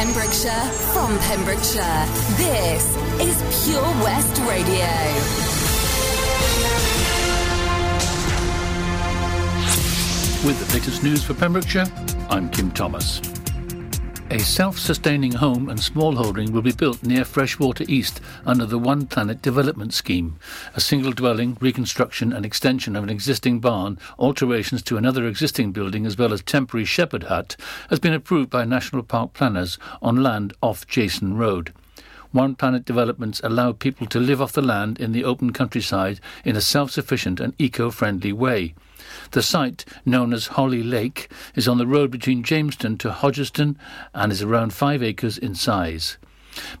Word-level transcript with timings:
Pembrokeshire, 0.00 0.64
from 0.94 1.18
Pembrokeshire. 1.18 2.06
This 2.38 2.96
is 3.20 3.66
Pure 3.66 3.82
West 4.02 4.40
Radio. 4.48 4.86
With 10.46 10.66
the 10.66 10.74
latest 10.74 11.02
news 11.02 11.22
for 11.22 11.34
Pembrokeshire, 11.34 11.84
I'm 12.30 12.48
Kim 12.48 12.70
Thomas. 12.70 13.20
A 14.32 14.38
self-sustaining 14.38 15.32
home 15.32 15.68
and 15.68 15.80
small 15.80 16.14
holding 16.14 16.52
will 16.52 16.62
be 16.62 16.70
built 16.70 17.02
near 17.02 17.24
Freshwater 17.24 17.84
East 17.88 18.20
under 18.46 18.64
the 18.64 18.78
One 18.78 19.08
Planet 19.08 19.42
Development 19.42 19.92
Scheme. 19.92 20.38
A 20.76 20.80
single 20.80 21.10
dwelling, 21.10 21.56
reconstruction 21.60 22.32
and 22.32 22.46
extension 22.46 22.94
of 22.94 23.02
an 23.02 23.10
existing 23.10 23.58
barn, 23.58 23.98
alterations 24.20 24.82
to 24.84 24.96
another 24.96 25.26
existing 25.26 25.72
building 25.72 26.06
as 26.06 26.16
well 26.16 26.32
as 26.32 26.42
temporary 26.42 26.84
shepherd 26.84 27.24
hut 27.24 27.56
has 27.88 27.98
been 27.98 28.12
approved 28.12 28.50
by 28.50 28.64
National 28.64 29.02
Park 29.02 29.32
planners 29.32 29.78
on 30.00 30.22
land 30.22 30.52
off 30.62 30.86
Jason 30.86 31.36
Road. 31.36 31.74
One 32.30 32.54
Planet 32.54 32.84
developments 32.84 33.40
allow 33.42 33.72
people 33.72 34.06
to 34.06 34.20
live 34.20 34.40
off 34.40 34.52
the 34.52 34.62
land 34.62 35.00
in 35.00 35.10
the 35.10 35.24
open 35.24 35.52
countryside 35.52 36.20
in 36.44 36.54
a 36.54 36.60
self-sufficient 36.60 37.40
and 37.40 37.52
eco-friendly 37.58 38.32
way. 38.32 38.76
The 39.32 39.42
site, 39.42 39.84
known 40.04 40.32
as 40.32 40.48
Holly 40.48 40.82
Lake, 40.82 41.30
is 41.54 41.68
on 41.68 41.78
the 41.78 41.86
road 41.86 42.10
between 42.10 42.42
Jameston 42.42 42.98
to 42.98 43.10
Hodgeston 43.10 43.76
and 44.12 44.32
is 44.32 44.42
around 44.42 44.72
five 44.72 45.04
acres 45.04 45.38
in 45.38 45.54
size. 45.54 46.18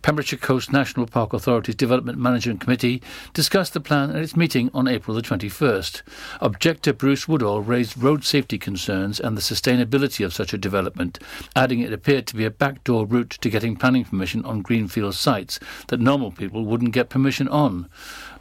Pembrokeshire 0.02 0.38
Coast 0.38 0.72
National 0.72 1.06
Park 1.06 1.32
Authority's 1.32 1.76
Development 1.76 2.18
Management 2.18 2.60
Committee 2.60 3.00
discussed 3.32 3.72
the 3.72 3.80
plan 3.80 4.10
at 4.10 4.22
its 4.22 4.36
meeting 4.36 4.68
on 4.74 4.88
April 4.88 5.14
the 5.14 5.22
21st. 5.22 6.02
Objector 6.40 6.92
Bruce 6.92 7.28
Woodall 7.28 7.60
raised 7.60 7.96
road 7.96 8.24
safety 8.24 8.58
concerns 8.58 9.20
and 9.20 9.36
the 9.36 9.42
sustainability 9.42 10.24
of 10.24 10.34
such 10.34 10.52
a 10.52 10.58
development, 10.58 11.18
adding 11.54 11.80
it 11.80 11.92
appeared 11.92 12.26
to 12.26 12.36
be 12.36 12.44
a 12.44 12.50
backdoor 12.50 13.06
route 13.06 13.30
to 13.40 13.50
getting 13.50 13.76
planning 13.76 14.04
permission 14.04 14.44
on 14.44 14.62
greenfield 14.62 15.14
sites 15.14 15.60
that 15.88 16.00
normal 16.00 16.32
people 16.32 16.64
wouldn't 16.64 16.92
get 16.92 17.08
permission 17.08 17.46
on. 17.48 17.88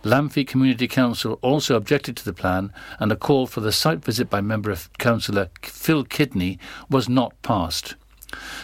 Lamphey 0.04 0.48
Community 0.48 0.88
Council 0.88 1.38
also 1.42 1.76
objected 1.76 2.16
to 2.16 2.24
the 2.24 2.32
plan, 2.32 2.72
and 3.00 3.12
a 3.12 3.18
call 3.18 3.48
for 3.48 3.60
the 3.60 3.74
site 3.74 4.04
visit 4.04 4.30
by 4.30 4.40
Member 4.40 4.72
of 4.72 4.92
Councillor 4.98 5.50
Phil 5.62 6.06
Kidney 6.06 6.58
was 6.90 7.10
not 7.10 7.40
passed. 7.42 7.96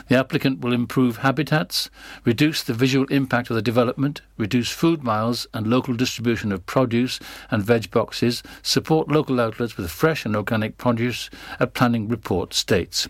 The 0.08 0.16
applicant 0.17 0.61
will 0.61 0.72
improve 0.72 1.17
habitats, 1.17 1.89
reduce 2.23 2.64
the 2.64 2.73
visual 2.73 3.05
impact 3.08 3.50
of 3.50 3.58
the 3.58 3.61
development, 3.61 4.22
reduce 4.38 4.69
food 4.69 5.03
miles 5.03 5.45
and 5.53 5.67
local 5.67 5.94
distribution 5.95 6.53
of 6.53 6.66
produce 6.66 7.19
and 7.52 7.61
veg 7.61 7.92
boxes, 7.92 8.42
support 8.61 9.09
local 9.09 9.42
outlets 9.42 9.75
with 9.75 9.92
fresh 9.92 10.23
and 10.25 10.38
organic 10.38 10.77
produce, 10.77 11.30
a 11.59 11.67
planning 11.67 12.08
report 12.08 12.53
states. 12.53 13.09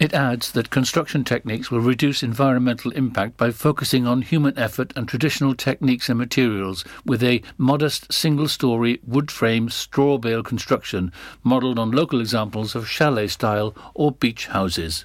It 0.00 0.14
adds 0.14 0.52
that 0.52 0.70
construction 0.70 1.24
techniques 1.24 1.70
will 1.70 1.80
reduce 1.80 2.22
environmental 2.22 2.90
impact 2.92 3.36
by 3.36 3.50
focusing 3.50 4.06
on 4.06 4.22
human 4.22 4.58
effort 4.58 4.94
and 4.96 5.06
traditional 5.06 5.54
techniques 5.54 6.08
and 6.08 6.18
materials 6.18 6.86
with 7.04 7.22
a 7.22 7.42
modest 7.58 8.10
single 8.10 8.48
story 8.48 8.98
wood 9.06 9.30
frame 9.30 9.68
straw 9.68 10.16
bale 10.16 10.42
construction 10.42 11.12
modelled 11.44 11.78
on 11.78 11.90
local 11.90 12.18
examples 12.18 12.74
of 12.74 12.88
chalet 12.88 13.28
style 13.28 13.74
or 13.92 14.10
beach 14.10 14.46
houses. 14.46 15.04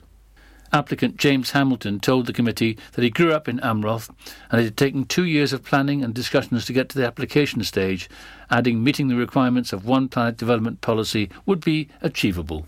Applicant 0.71 1.17
James 1.17 1.51
Hamilton 1.51 1.99
told 1.99 2.25
the 2.25 2.31
committee 2.31 2.77
that 2.93 3.03
he 3.03 3.09
grew 3.09 3.33
up 3.33 3.49
in 3.49 3.59
Amroth 3.59 4.09
and 4.49 4.61
it 4.61 4.63
had 4.63 4.77
taken 4.77 5.03
two 5.03 5.25
years 5.25 5.51
of 5.51 5.65
planning 5.65 6.05
and 6.05 6.13
discussions 6.13 6.63
to 6.67 6.73
get 6.73 6.87
to 6.87 6.97
the 6.97 7.05
application 7.05 7.61
stage, 7.65 8.09
adding 8.49 8.81
meeting 8.81 9.09
the 9.09 9.17
requirements 9.17 9.73
of 9.73 9.85
One 9.85 10.07
Planet 10.07 10.37
development 10.37 10.79
policy 10.79 11.29
would 11.45 11.59
be 11.65 11.89
achievable. 12.01 12.65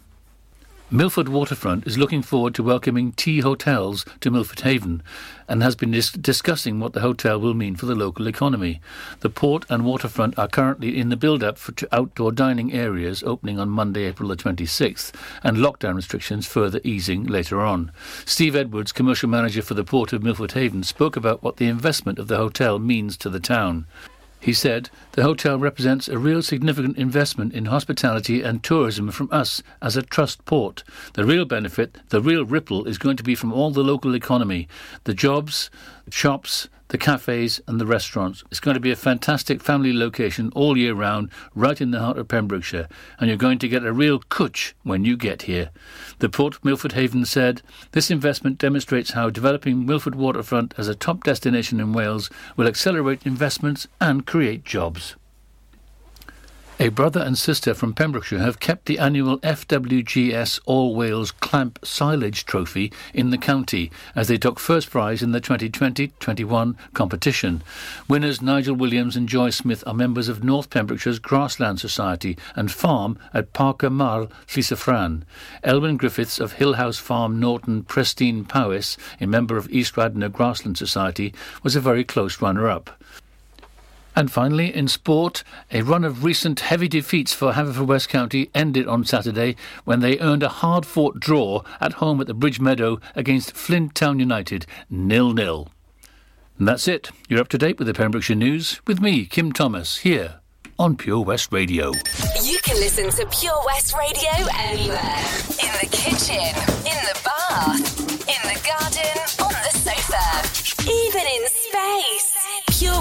Milford 0.89 1.27
Waterfront 1.27 1.85
is 1.85 1.97
looking 1.97 2.21
forward 2.21 2.55
to 2.55 2.63
welcoming 2.63 3.11
Tŷ 3.11 3.43
Hotels 3.43 4.05
to 4.21 4.31
Milford 4.31 4.61
Haven 4.61 5.03
and 5.45 5.61
has 5.61 5.75
been 5.75 5.91
dis- 5.91 6.13
discussing 6.13 6.79
what 6.79 6.93
the 6.93 7.01
hotel 7.01 7.41
will 7.41 7.53
mean 7.53 7.75
for 7.75 7.85
the 7.85 7.93
local 7.93 8.25
economy. 8.25 8.79
The 9.19 9.29
port 9.29 9.65
and 9.69 9.83
waterfront 9.83 10.39
are 10.39 10.47
currently 10.47 10.97
in 10.97 11.09
the 11.09 11.17
build 11.17 11.43
up 11.43 11.57
for 11.57 11.73
outdoor 11.91 12.31
dining 12.31 12.71
areas 12.71 13.21
opening 13.23 13.59
on 13.59 13.67
Monday, 13.67 14.05
April 14.05 14.29
the 14.29 14.37
26th, 14.37 15.11
and 15.43 15.57
lockdown 15.57 15.95
restrictions 15.95 16.47
further 16.47 16.79
easing 16.85 17.25
later 17.25 17.59
on. 17.59 17.91
Steve 18.23 18.55
Edwards, 18.55 18.93
commercial 18.93 19.27
manager 19.27 19.61
for 19.61 19.73
the 19.73 19.83
port 19.83 20.13
of 20.13 20.23
Milford 20.23 20.53
Haven, 20.53 20.83
spoke 20.83 21.17
about 21.17 21.43
what 21.43 21.57
the 21.57 21.67
investment 21.67 22.17
of 22.17 22.29
the 22.29 22.37
hotel 22.37 22.79
means 22.79 23.17
to 23.17 23.29
the 23.29 23.41
town. 23.41 23.87
He 24.47 24.53
said, 24.53 24.89
The 25.11 25.23
hotel 25.23 25.59
represents 25.59 26.07
a 26.07 26.17
real 26.17 26.41
significant 26.41 26.95
investment 26.97 27.53
in 27.53 27.65
hospitality 27.65 28.43
and 28.43 28.63
tourism 28.63 29.11
from 29.11 29.27
us 29.29 29.61
as 29.81 29.97
a 29.97 30.01
trust 30.01 30.45
port. 30.45 30.85
The 31.15 31.25
real 31.25 31.43
benefit, 31.43 31.97
the 32.11 32.21
real 32.21 32.45
ripple, 32.45 32.87
is 32.87 32.97
going 32.97 33.17
to 33.17 33.23
be 33.23 33.35
from 33.35 33.51
all 33.51 33.71
the 33.71 33.83
local 33.83 34.15
economy, 34.15 34.69
the 35.03 35.13
jobs, 35.13 35.69
shops, 36.09 36.69
the 36.89 36.97
cafes 36.97 37.59
and 37.67 37.79
the 37.79 37.85
restaurants. 37.85 38.43
It's 38.49 38.59
going 38.59 38.75
to 38.75 38.81
be 38.81 38.91
a 38.91 38.95
fantastic 38.95 39.61
family 39.61 39.93
location 39.93 40.51
all 40.55 40.77
year 40.77 40.93
round, 40.93 41.29
right 41.53 41.79
in 41.79 41.91
the 41.91 41.99
heart 41.99 42.17
of 42.17 42.27
Pembrokeshire, 42.27 42.87
and 43.19 43.27
you're 43.27 43.37
going 43.37 43.59
to 43.59 43.67
get 43.67 43.85
a 43.85 43.93
real 43.93 44.19
cwtch 44.19 44.73
when 44.83 45.05
you 45.05 45.17
get 45.17 45.43
here. 45.43 45.69
The 46.19 46.29
Port 46.29 46.63
Milford 46.63 46.93
Haven 46.93 47.25
said, 47.25 47.61
This 47.91 48.09
investment 48.09 48.57
demonstrates 48.57 49.11
how 49.11 49.29
developing 49.29 49.85
Milford 49.85 50.15
waterfront 50.15 50.73
as 50.77 50.87
a 50.87 50.95
top 50.95 51.23
destination 51.23 51.79
in 51.79 51.93
Wales 51.93 52.29
will 52.55 52.67
accelerate 52.67 53.25
investments 53.25 53.87
and 53.99 54.25
create 54.25 54.63
jobs. 54.63 55.15
A 56.79 56.89
brother 56.89 57.21
and 57.21 57.35
sister 57.35 57.73
from 57.73 57.95
Pembrokeshire 57.95 58.37
have 58.37 58.59
kept 58.59 58.85
the 58.85 58.99
annual 58.99 59.39
FWGS 59.39 60.59
All 60.67 60.93
Wales 60.93 61.31
Clamp 61.31 61.79
Silage 61.83 62.45
Trophy 62.45 62.93
in 63.15 63.31
the 63.31 63.37
county 63.39 63.89
as 64.15 64.27
they 64.27 64.37
took 64.37 64.59
first 64.59 64.91
prize 64.91 65.23
in 65.23 65.31
the 65.31 65.41
2020-21 65.41 66.75
competition. 66.93 67.63
Winners 68.07 68.43
Nigel 68.43 68.75
Williams 68.75 69.15
and 69.15 69.27
Joy 69.27 69.49
Smith 69.49 69.83
are 69.87 69.93
members 69.95 70.29
of 70.29 70.43
North 70.43 70.69
Pembrokeshire's 70.69 71.17
Grassland 71.17 71.79
Society 71.79 72.37
and 72.55 72.71
farm 72.71 73.17
at 73.33 73.53
Parker 73.53 73.89
Marl, 73.89 74.27
Llysyffran. 74.47 75.23
Elwyn 75.63 75.97
Griffiths 75.97 76.39
of 76.39 76.57
Hillhouse 76.57 76.99
Farm 76.99 77.39
Norton 77.39 77.85
Presteigne 77.85 78.47
Powys, 78.47 78.99
a 79.19 79.25
member 79.25 79.57
of 79.57 79.67
East 79.71 79.97
Radnor 79.97 80.29
Grassland 80.29 80.77
Society, 80.77 81.33
was 81.63 81.75
a 81.75 81.81
very 81.81 82.03
close 82.03 82.39
runner-up. 82.39 82.96
And 84.17 84.31
finally, 84.31 84.75
in 84.75 84.87
sport, 84.87 85.43
a 85.71 85.83
run 85.83 86.03
of 86.03 86.23
recent 86.23 86.61
heavy 86.61 86.87
defeats 86.87 87.33
for 87.33 87.51
Haverfordwest 87.53 88.07
County 88.07 88.49
ended 88.55 88.87
on 88.87 89.05
Saturday 89.05 89.55
when 89.85 89.99
they 89.99 90.17
earned 90.17 90.41
a 90.41 90.49
hard 90.49 90.87
fought 90.87 91.19
draw 91.19 91.61
at 91.79 91.93
home 91.93 92.19
at 92.19 92.25
the 92.25 92.33
Bridge 92.33 92.59
Meadow 92.59 92.99
against 93.13 93.55
Flint 93.55 93.93
Town 93.93 94.17
United, 94.17 94.65
nil 94.89 95.33
nil. 95.33 95.67
That's 96.59 96.87
it. 96.87 97.11
You're 97.29 97.41
up 97.41 97.49
to 97.49 97.59
date 97.59 97.77
with 97.77 97.85
the 97.85 97.93
Pembrokeshire 97.93 98.35
News 98.35 98.81
with 98.87 98.99
me, 98.99 99.27
Kim 99.27 99.51
Thomas, 99.51 99.97
here 99.97 100.39
on 100.79 100.97
Pure 100.97 101.21
West 101.21 101.51
Radio. 101.51 101.91
You 102.41 102.57
can 102.63 102.77
listen 102.77 103.11
to 103.11 103.39
Pure 103.39 103.61
West 103.67 103.95
Radio 103.95 104.31
anywhere. 104.57 105.25
In 105.61 105.73
the 105.79 105.89
kitchen, 105.91 106.55
in 106.87 106.97
the 107.05 107.21
bath, 107.23 107.96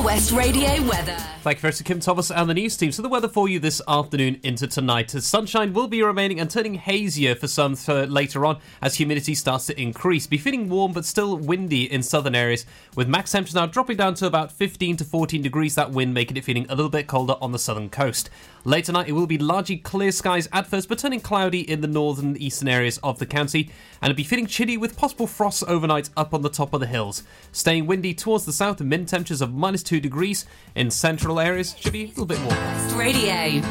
West 0.07 0.31
Radio 0.31 0.69
weather. 0.85 1.17
Thank 1.43 1.59
you 1.59 1.63
very 1.63 1.71
much 1.71 1.79
to 1.79 1.85
Kim 1.85 1.99
Thomas 1.99 2.31
and 2.31 2.49
the 2.49 2.55
news 2.55 2.77
team. 2.77 2.93
So 2.93 3.03
the 3.03 3.09
weather 3.09 3.27
for 3.27 3.49
you 3.49 3.59
this 3.59 3.83
afternoon 3.89 4.39
into 4.45 4.69
tonight. 4.69 5.11
Sunshine 5.11 5.73
will 5.73 5.89
be 5.89 6.01
remaining 6.01 6.39
and 6.39 6.49
turning 6.49 6.75
hazier 6.75 7.35
for 7.35 7.49
some 7.49 7.75
for 7.75 8.07
later 8.07 8.47
on 8.47 8.61
as 8.81 8.95
humidity 8.95 9.35
starts 9.35 9.67
to 9.67 9.81
increase. 9.81 10.29
Be 10.29 10.39
feeling 10.39 10.69
warm 10.69 10.93
but 10.93 11.05
still 11.05 11.37
windy 11.37 11.93
in 11.93 12.05
southern 12.05 12.37
areas 12.37 12.67
with 12.95 13.09
max 13.09 13.33
temperatures 13.33 13.57
now 13.57 13.67
dropping 13.67 13.97
down 13.97 14.15
to 14.15 14.27
about 14.27 14.53
15 14.53 14.97
to 14.99 15.05
14 15.05 15.43
degrees. 15.43 15.75
That 15.75 15.91
wind 15.91 16.15
making 16.15 16.37
it 16.37 16.45
feeling 16.45 16.67
a 16.69 16.77
little 16.77 16.89
bit 16.89 17.09
colder 17.09 17.35
on 17.41 17.51
the 17.51 17.59
southern 17.59 17.91
coast. 17.91 18.31
Later 18.67 18.87
tonight 18.87 19.09
it 19.09 19.13
will 19.13 19.29
be 19.29 19.39
largely 19.39 19.77
clear 19.77 20.11
skies 20.11 20.49
at 20.53 20.67
first 20.67 20.89
but 20.89 20.99
turning 20.99 21.21
cloudy 21.21 21.61
in 21.61 21.83
the 21.83 21.87
northern 21.87 22.27
and 22.27 22.43
eastern 22.43 22.67
areas 22.67 22.99
of 23.01 23.21
the 23.21 23.25
county 23.25 23.71
and 24.03 24.11
it'll 24.11 24.17
be 24.17 24.25
feeling 24.25 24.47
chilly 24.47 24.77
with 24.77 24.97
possible 24.97 25.29
frosts 25.29 25.63
overnight 25.69 26.11
up 26.17 26.35
on 26.35 26.43
the 26.43 26.49
top 26.49 26.75
of 26.75 26.81
the 26.81 26.87
hills. 26.89 27.23
Staying 27.53 27.87
windy 27.87 28.13
towards 28.13 28.45
the 28.45 28.53
south, 28.53 28.81
and 28.81 28.91
min 28.91 29.07
temperatures 29.07 29.41
of 29.41 29.55
minus 29.55 29.85
2 29.85 30.01
degrees. 30.01 30.47
In 30.75 30.91
central 30.91 31.39
areas, 31.39 31.77
should 31.79 31.93
be 31.93 32.07
a 32.07 32.09
little 32.09 32.27
bit 32.27 32.41
warmer. 32.41 32.97
Radio. 32.97 33.63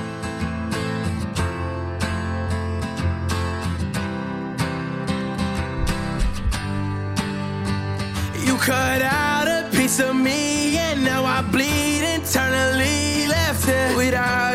You 8.45 8.57
cut 8.59 9.01
out 9.01 9.48
a 9.50 9.69
piece 9.75 10.00
of 10.00 10.15
me, 10.15 10.77
and 10.77 11.03
now 11.03 11.25
I 11.25 11.41
bleed 11.41 12.03
internally. 12.15 13.27
Left 13.27 13.65
here 13.65 13.95
without 13.95 13.95
you, 13.95 13.95
without 13.98 14.54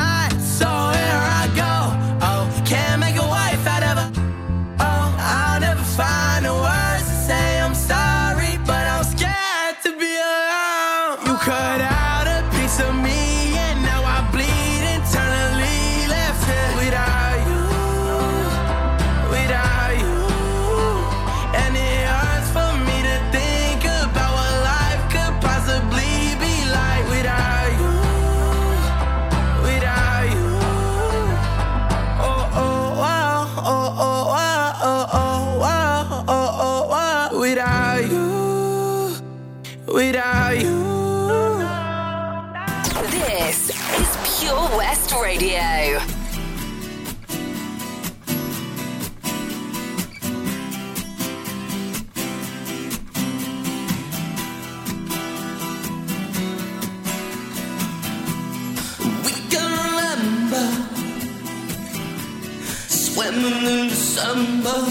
December, 64.21 64.85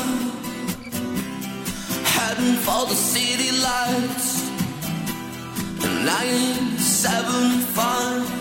heading 2.02 2.56
for 2.56 2.86
the 2.86 2.96
city 2.96 3.52
lights, 3.62 4.50
975. 6.04 8.39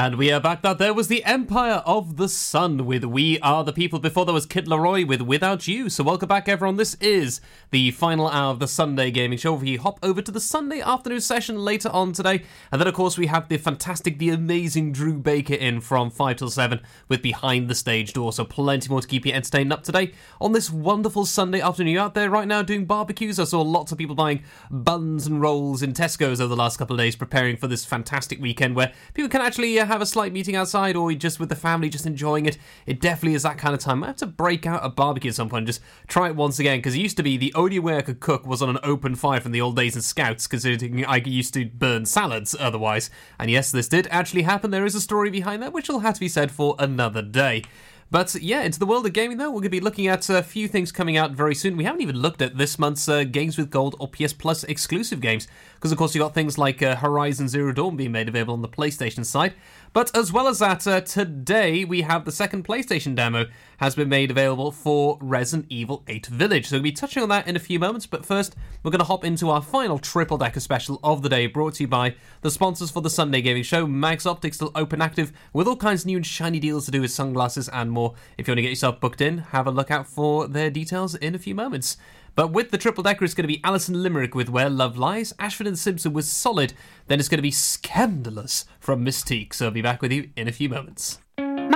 And 0.00 0.14
we 0.14 0.30
are 0.30 0.38
back. 0.38 0.62
That 0.62 0.78
there 0.78 0.94
was 0.94 1.08
the 1.08 1.24
Empire 1.24 1.82
of 1.84 2.18
the 2.18 2.28
Sun 2.28 2.86
with 2.86 3.02
We 3.02 3.40
Are 3.40 3.64
the 3.64 3.72
People. 3.72 3.98
Before 3.98 4.24
there 4.24 4.32
was 4.32 4.46
Kid 4.46 4.66
Laroi 4.66 5.04
with 5.04 5.20
Without 5.22 5.66
You. 5.66 5.88
So 5.88 6.04
welcome 6.04 6.28
back, 6.28 6.48
everyone. 6.48 6.76
This 6.76 6.94
is 7.00 7.40
the 7.72 7.90
final 7.90 8.28
hour 8.28 8.52
of 8.52 8.60
the 8.60 8.68
Sunday 8.68 9.10
Gaming 9.10 9.38
Show. 9.38 9.54
We 9.54 9.74
hop 9.74 9.98
over 10.00 10.22
to 10.22 10.30
the 10.30 10.38
Sunday 10.38 10.80
afternoon 10.80 11.20
session 11.20 11.58
later 11.58 11.88
on 11.88 12.12
today. 12.12 12.44
And 12.70 12.80
then, 12.80 12.86
of 12.86 12.94
course, 12.94 13.18
we 13.18 13.26
have 13.26 13.48
the 13.48 13.56
fantastic, 13.56 14.20
the 14.20 14.30
amazing 14.30 14.92
Drew 14.92 15.18
Baker 15.18 15.54
in 15.54 15.80
from 15.80 16.12
5 16.12 16.36
till 16.36 16.50
7 16.50 16.80
with 17.08 17.20
Behind 17.20 17.68
the 17.68 17.74
Stage 17.74 18.12
Door. 18.12 18.34
So 18.34 18.44
plenty 18.44 18.88
more 18.88 19.00
to 19.00 19.08
keep 19.08 19.26
you 19.26 19.32
entertained 19.32 19.72
up 19.72 19.82
today 19.82 20.12
on 20.40 20.52
this 20.52 20.70
wonderful 20.70 21.26
Sunday 21.26 21.60
afternoon. 21.60 21.94
You 21.94 21.98
out 21.98 22.14
there 22.14 22.30
right 22.30 22.46
now 22.46 22.62
doing 22.62 22.84
barbecues? 22.84 23.40
I 23.40 23.44
saw 23.44 23.62
lots 23.62 23.90
of 23.90 23.98
people 23.98 24.14
buying 24.14 24.44
buns 24.70 25.26
and 25.26 25.42
rolls 25.42 25.82
in 25.82 25.92
Tesco's 25.92 26.40
over 26.40 26.50
the 26.50 26.56
last 26.56 26.76
couple 26.76 26.94
of 26.94 27.00
days, 27.00 27.16
preparing 27.16 27.56
for 27.56 27.66
this 27.66 27.84
fantastic 27.84 28.40
weekend 28.40 28.76
where 28.76 28.92
people 29.12 29.28
can 29.28 29.40
actually 29.40 29.80
uh, 29.80 29.87
have 29.88 30.00
a 30.00 30.06
slight 30.06 30.32
meeting 30.32 30.54
outside 30.54 30.96
or 30.96 31.12
just 31.12 31.40
with 31.40 31.48
the 31.48 31.56
family, 31.56 31.88
just 31.88 32.06
enjoying 32.06 32.46
it. 32.46 32.58
It 32.86 33.00
definitely 33.00 33.34
is 33.34 33.42
that 33.42 33.58
kind 33.58 33.74
of 33.74 33.80
time. 33.80 34.04
I 34.04 34.08
have 34.08 34.16
to 34.16 34.26
break 34.26 34.66
out 34.66 34.84
a 34.84 34.88
barbecue 34.88 35.30
at 35.30 35.34
some 35.34 35.48
point 35.48 35.62
and 35.62 35.66
just 35.66 35.80
try 36.06 36.28
it 36.28 36.36
once 36.36 36.58
again 36.58 36.78
because 36.78 36.94
it 36.94 37.00
used 37.00 37.16
to 37.16 37.22
be 37.22 37.36
the 37.36 37.52
only 37.54 37.78
way 37.78 37.96
I 37.96 38.02
could 38.02 38.20
cook 38.20 38.46
was 38.46 38.62
on 38.62 38.70
an 38.70 38.78
open 38.82 39.14
fire 39.14 39.40
from 39.40 39.52
the 39.52 39.60
old 39.60 39.76
days 39.76 39.96
in 39.96 40.02
Scouts, 40.02 40.46
considering 40.46 41.04
I 41.04 41.16
used 41.16 41.54
to 41.54 41.66
burn 41.66 42.06
salads 42.06 42.54
otherwise. 42.58 43.10
And 43.38 43.50
yes, 43.50 43.70
this 43.70 43.88
did 43.88 44.06
actually 44.10 44.42
happen. 44.42 44.70
There 44.70 44.86
is 44.86 44.94
a 44.94 45.00
story 45.00 45.30
behind 45.30 45.62
that, 45.62 45.72
which 45.72 45.88
will 45.88 46.00
have 46.00 46.14
to 46.14 46.20
be 46.20 46.28
said 46.28 46.50
for 46.50 46.76
another 46.78 47.22
day. 47.22 47.64
But 48.10 48.34
yeah, 48.36 48.62
into 48.62 48.78
the 48.78 48.86
world 48.86 49.04
of 49.04 49.12
gaming 49.12 49.36
though, 49.36 49.50
we're 49.50 49.60
going 49.60 49.64
to 49.64 49.70
be 49.70 49.80
looking 49.80 50.06
at 50.06 50.30
a 50.30 50.42
few 50.42 50.66
things 50.66 50.90
coming 50.90 51.18
out 51.18 51.32
very 51.32 51.54
soon. 51.54 51.76
We 51.76 51.84
haven't 51.84 52.00
even 52.00 52.16
looked 52.16 52.40
at 52.40 52.56
this 52.56 52.78
month's 52.78 53.06
uh, 53.06 53.24
Games 53.24 53.58
with 53.58 53.68
Gold 53.70 53.96
or 54.00 54.08
PS 54.08 54.32
Plus 54.32 54.64
exclusive 54.64 55.20
games, 55.20 55.46
because 55.74 55.92
of 55.92 55.98
course 55.98 56.14
you've 56.14 56.24
got 56.24 56.32
things 56.32 56.56
like 56.56 56.82
uh, 56.82 56.96
Horizon 56.96 57.48
Zero 57.48 57.70
Dawn 57.72 57.96
being 57.98 58.12
made 58.12 58.28
available 58.28 58.54
on 58.54 58.62
the 58.62 58.68
PlayStation 58.68 59.26
side. 59.26 59.52
But 59.92 60.14
as 60.16 60.32
well 60.32 60.48
as 60.48 60.58
that, 60.58 60.86
uh, 60.86 61.00
today 61.00 61.84
we 61.84 62.02
have 62.02 62.24
the 62.24 62.32
second 62.32 62.64
PlayStation 62.64 63.14
demo 63.14 63.46
has 63.78 63.94
been 63.94 64.08
made 64.08 64.30
available 64.30 64.70
for 64.70 65.18
Resident 65.20 65.66
Evil 65.70 66.02
8 66.08 66.26
Village. 66.26 66.66
So 66.66 66.76
we'll 66.76 66.82
be 66.82 66.92
touching 66.92 67.22
on 67.22 67.28
that 67.30 67.48
in 67.48 67.56
a 67.56 67.60
few 67.60 67.78
moments, 67.78 68.06
but 68.06 68.26
first 68.26 68.54
we're 68.82 68.90
going 68.90 68.98
to 68.98 69.04
hop 69.04 69.24
into 69.24 69.50
our 69.50 69.62
final 69.62 69.98
triple 69.98 70.36
decker 70.36 70.60
special 70.60 71.00
of 71.02 71.22
the 71.22 71.28
day, 71.28 71.46
brought 71.46 71.74
to 71.74 71.84
you 71.84 71.88
by 71.88 72.16
the 72.42 72.50
sponsors 72.50 72.90
for 72.90 73.00
the 73.00 73.10
Sunday 73.10 73.40
Gaming 73.40 73.62
Show, 73.62 73.86
Mags 73.86 74.26
Optics, 74.26 74.56
still 74.56 74.72
open 74.74 75.00
active 75.00 75.32
with 75.52 75.66
all 75.66 75.76
kinds 75.76 76.02
of 76.02 76.06
new 76.06 76.16
and 76.16 76.26
shiny 76.26 76.60
deals 76.60 76.84
to 76.84 76.90
do 76.90 77.00
with 77.00 77.10
sunglasses 77.10 77.68
and 77.68 77.90
more. 77.90 78.14
If 78.36 78.46
you 78.46 78.52
want 78.52 78.58
to 78.58 78.62
get 78.62 78.70
yourself 78.70 79.00
booked 79.00 79.20
in, 79.20 79.38
have 79.38 79.66
a 79.66 79.70
look 79.70 79.90
out 79.90 80.06
for 80.06 80.48
their 80.48 80.70
details 80.70 81.14
in 81.14 81.34
a 81.34 81.38
few 81.38 81.54
moments. 81.54 81.96
But 82.38 82.52
with 82.52 82.70
the 82.70 82.78
triple 82.78 83.02
decker, 83.02 83.24
it's 83.24 83.34
going 83.34 83.48
to 83.48 83.52
be 83.52 83.60
Alison 83.64 84.00
Limerick 84.00 84.32
with 84.32 84.48
Where 84.48 84.70
Love 84.70 84.96
Lies, 84.96 85.34
Ashford 85.40 85.66
and 85.66 85.76
Simpson 85.76 86.12
was 86.12 86.30
Solid, 86.30 86.72
then 87.08 87.18
it's 87.18 87.28
going 87.28 87.38
to 87.38 87.42
be 87.42 87.50
Scandalous 87.50 88.64
from 88.78 89.04
Mystique. 89.04 89.52
So 89.52 89.64
I'll 89.64 89.72
be 89.72 89.82
back 89.82 90.00
with 90.00 90.12
you 90.12 90.30
in 90.36 90.46
a 90.46 90.52
few 90.52 90.68
moments. 90.68 91.18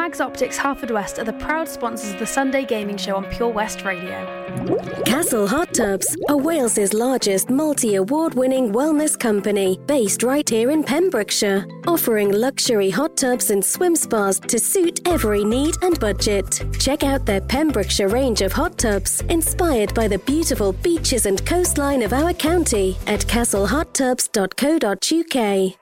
Mags 0.02 0.20
Optics 0.20 0.58
Haverfordwest 0.58 1.20
are 1.20 1.24
the 1.24 1.32
proud 1.34 1.68
sponsors 1.68 2.12
of 2.12 2.18
the 2.18 2.26
Sunday 2.26 2.64
Gaming 2.64 2.96
Show 2.96 3.14
on 3.14 3.24
Pure 3.26 3.50
West 3.50 3.84
Radio. 3.84 4.26
Castle 5.06 5.46
Hot 5.46 5.72
Tubs 5.72 6.16
are 6.28 6.36
Wales's 6.36 6.92
largest 6.92 7.50
multi 7.50 7.94
award 7.94 8.34
winning 8.34 8.72
wellness 8.72 9.16
company 9.16 9.78
based 9.86 10.24
right 10.24 10.48
here 10.48 10.72
in 10.72 10.82
Pembrokeshire, 10.82 11.64
offering 11.86 12.32
luxury 12.32 12.90
hot 12.90 13.16
tubs 13.16 13.52
and 13.52 13.64
swim 13.64 13.94
spas 13.94 14.40
to 14.40 14.58
suit 14.58 15.06
every 15.06 15.44
need 15.44 15.76
and 15.82 16.00
budget. 16.00 16.64
Check 16.80 17.04
out 17.04 17.24
their 17.24 17.40
Pembrokeshire 17.40 18.08
range 18.08 18.42
of 18.42 18.52
hot 18.52 18.76
tubs 18.76 19.20
inspired 19.28 19.94
by 19.94 20.08
the 20.08 20.18
beautiful 20.18 20.72
beaches 20.72 21.26
and 21.26 21.46
coastline 21.46 22.02
of 22.02 22.12
our 22.12 22.34
county 22.34 22.96
at 23.06 23.20
castlehottubs.co.uk. 23.20 25.81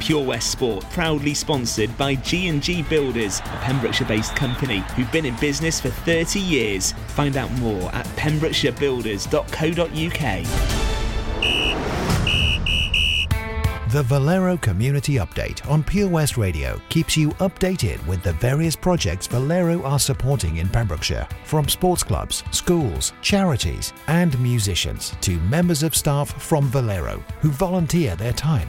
Pure 0.00 0.24
West 0.24 0.50
Sport, 0.50 0.84
proudly 0.90 1.34
sponsored 1.34 1.96
by 1.96 2.16
G&G 2.16 2.82
Builders, 2.82 3.38
a 3.40 3.58
Pembrokeshire-based 3.62 4.36
company 4.36 4.78
who've 4.96 5.12
been 5.12 5.26
in 5.26 5.36
business 5.36 5.80
for 5.80 5.90
30 5.90 6.40
years. 6.40 6.92
Find 7.08 7.36
out 7.36 7.50
more 7.52 7.94
at 7.94 8.06
pembrokeshirebuilders.co.uk. 8.16 10.84
The 13.94 14.02
Valero 14.02 14.56
Community 14.56 15.18
Update 15.18 15.64
on 15.70 15.84
Pure 15.84 16.08
West 16.08 16.36
Radio 16.36 16.80
keeps 16.88 17.16
you 17.16 17.28
updated 17.34 18.04
with 18.08 18.24
the 18.24 18.32
various 18.32 18.74
projects 18.74 19.28
Valero 19.28 19.84
are 19.84 20.00
supporting 20.00 20.56
in 20.56 20.68
Pembrokeshire, 20.68 21.28
from 21.44 21.68
sports 21.68 22.02
clubs, 22.02 22.42
schools, 22.50 23.12
charities, 23.22 23.92
and 24.08 24.36
musicians 24.40 25.14
to 25.20 25.38
members 25.42 25.84
of 25.84 25.94
staff 25.94 26.42
from 26.42 26.66
Valero 26.70 27.22
who 27.40 27.50
volunteer 27.50 28.16
their 28.16 28.32
time. 28.32 28.68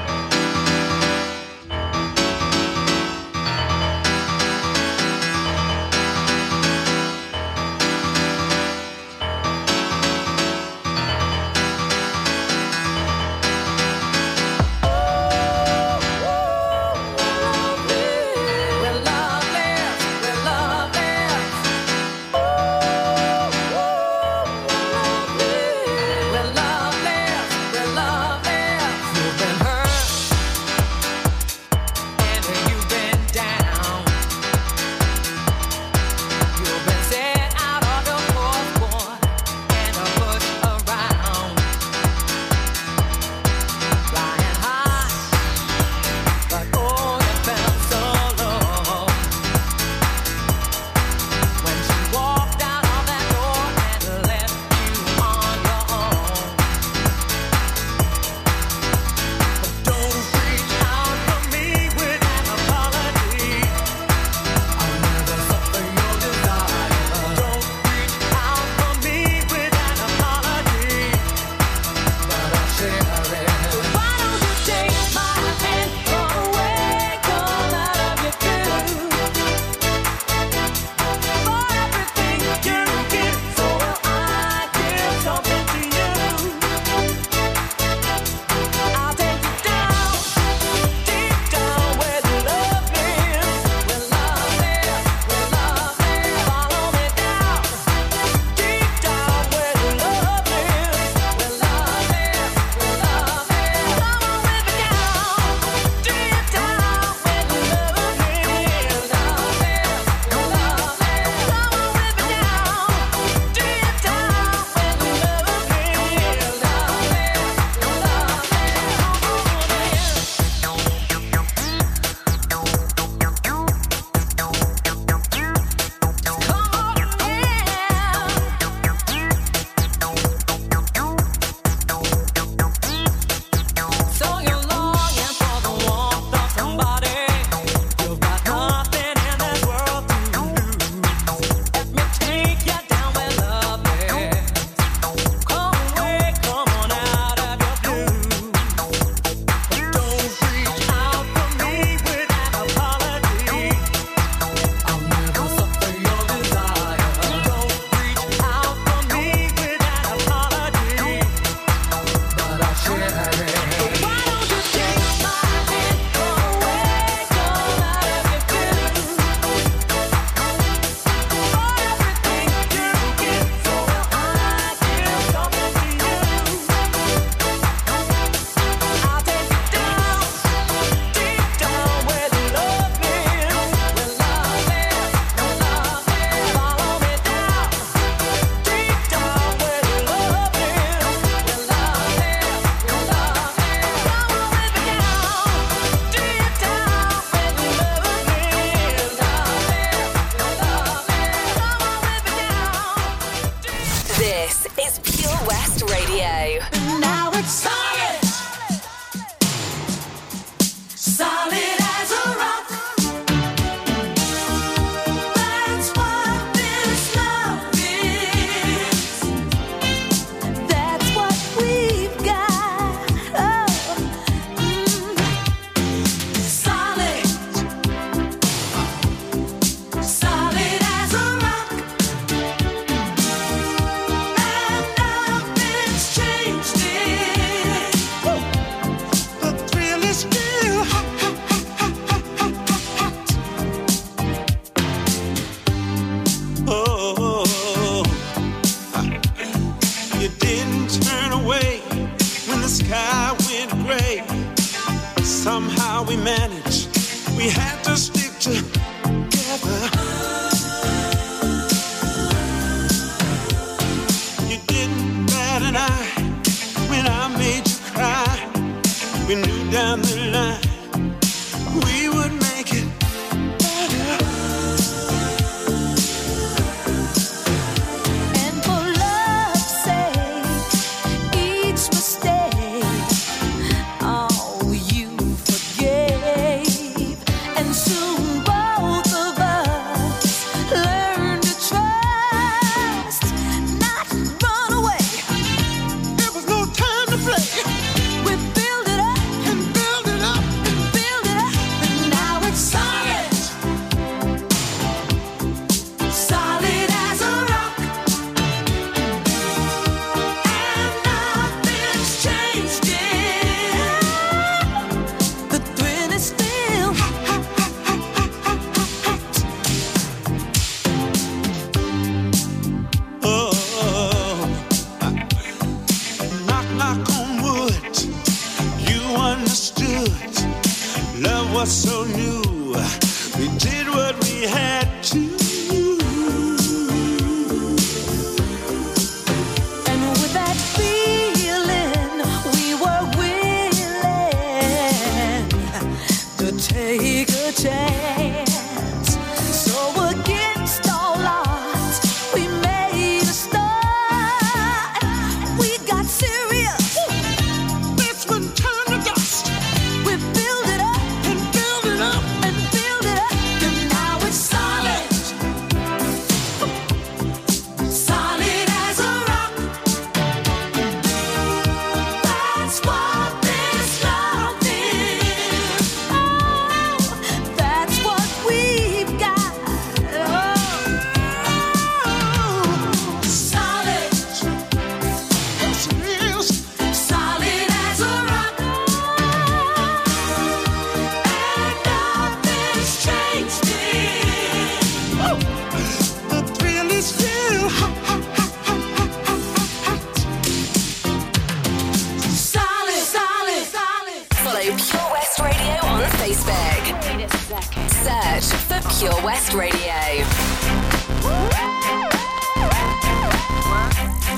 Pure 409.01 409.23
West 409.23 409.53
Radio. 409.55 409.97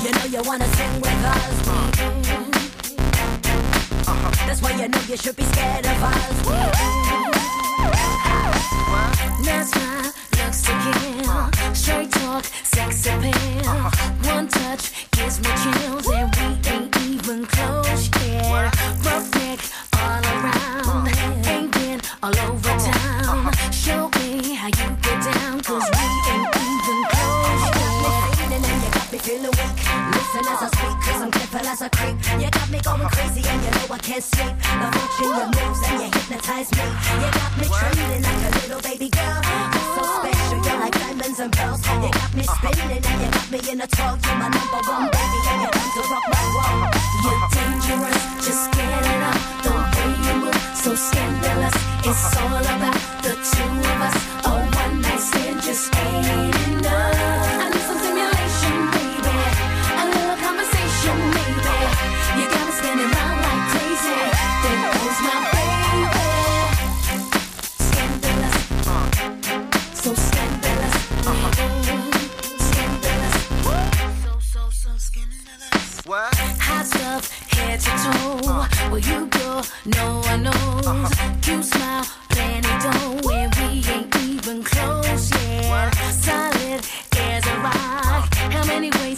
You 0.02 0.12
know 0.13 0.23
you 0.32 0.41
wanna 0.47 0.67
sing 0.67 1.02
with 1.02 1.26
us. 1.26 1.67
Mm-hmm. 1.67 2.52
That's 4.47 4.62
why 4.62 4.71
you 4.82 4.88
know 4.88 5.02
you 5.10 5.17
should 5.17 5.36
be 5.36 5.43
scared 5.43 5.86
of 5.86 6.02
us. 6.02 6.43
Mm-hmm. 6.47 7.04
Why 8.89 10.12
and 34.13 34.21
you 34.21 34.21
know 34.21 34.21
I 34.21 34.21
can't 34.21 34.23
sleep. 34.23 34.54
The 34.62 34.89
watching 34.93 35.34
your 35.34 35.49
moves, 35.49 35.82
and 35.89 35.97
you 36.02 36.10
hypnotize 36.13 36.69
me. 36.71 36.86
You 36.86 37.30
got 37.34 37.52
me 37.58 37.65
trembling 37.65 38.21
like 38.21 38.41
a 38.45 38.52
little 38.62 38.82
baby 38.82 39.10
girl. 39.10 39.41
You're 39.41 39.89
so 39.89 40.04
special, 40.21 40.60
you're 40.62 40.80
like 40.80 40.93
diamonds 40.93 41.39
and 41.39 41.52
pearls. 41.52 41.82
You 41.82 42.12
got 42.13 42.32
me 42.38 42.45
uh-huh. 42.45 42.69
spinning, 42.69 43.02
and 43.02 43.21
you 43.21 43.30
got 43.34 43.47
me 43.49 43.60
in 43.71 43.82
a 43.82 43.88
twirl. 43.88 44.17
You're 44.21 44.38
my 44.38 44.49
number 44.54 44.82
one 44.86 45.10
baby, 45.10 45.39
and 45.49 45.60
you 45.65 45.69
come 45.73 45.91
to 45.97 46.02
rock 46.13 46.26
my 46.30 46.45
world. 46.54 46.93
You're 47.26 47.41
uh-huh. 47.41 47.58
dangerous, 47.58 48.21
just 48.45 48.63
get 48.78 49.02
it 49.02 49.21
up. 49.34 49.39
The 49.65 49.71
way 49.73 50.10
you 50.13 50.36
move, 50.45 50.62
so 50.78 50.93
scandalous. 50.93 51.76
It's 52.06 52.38
all 52.38 52.62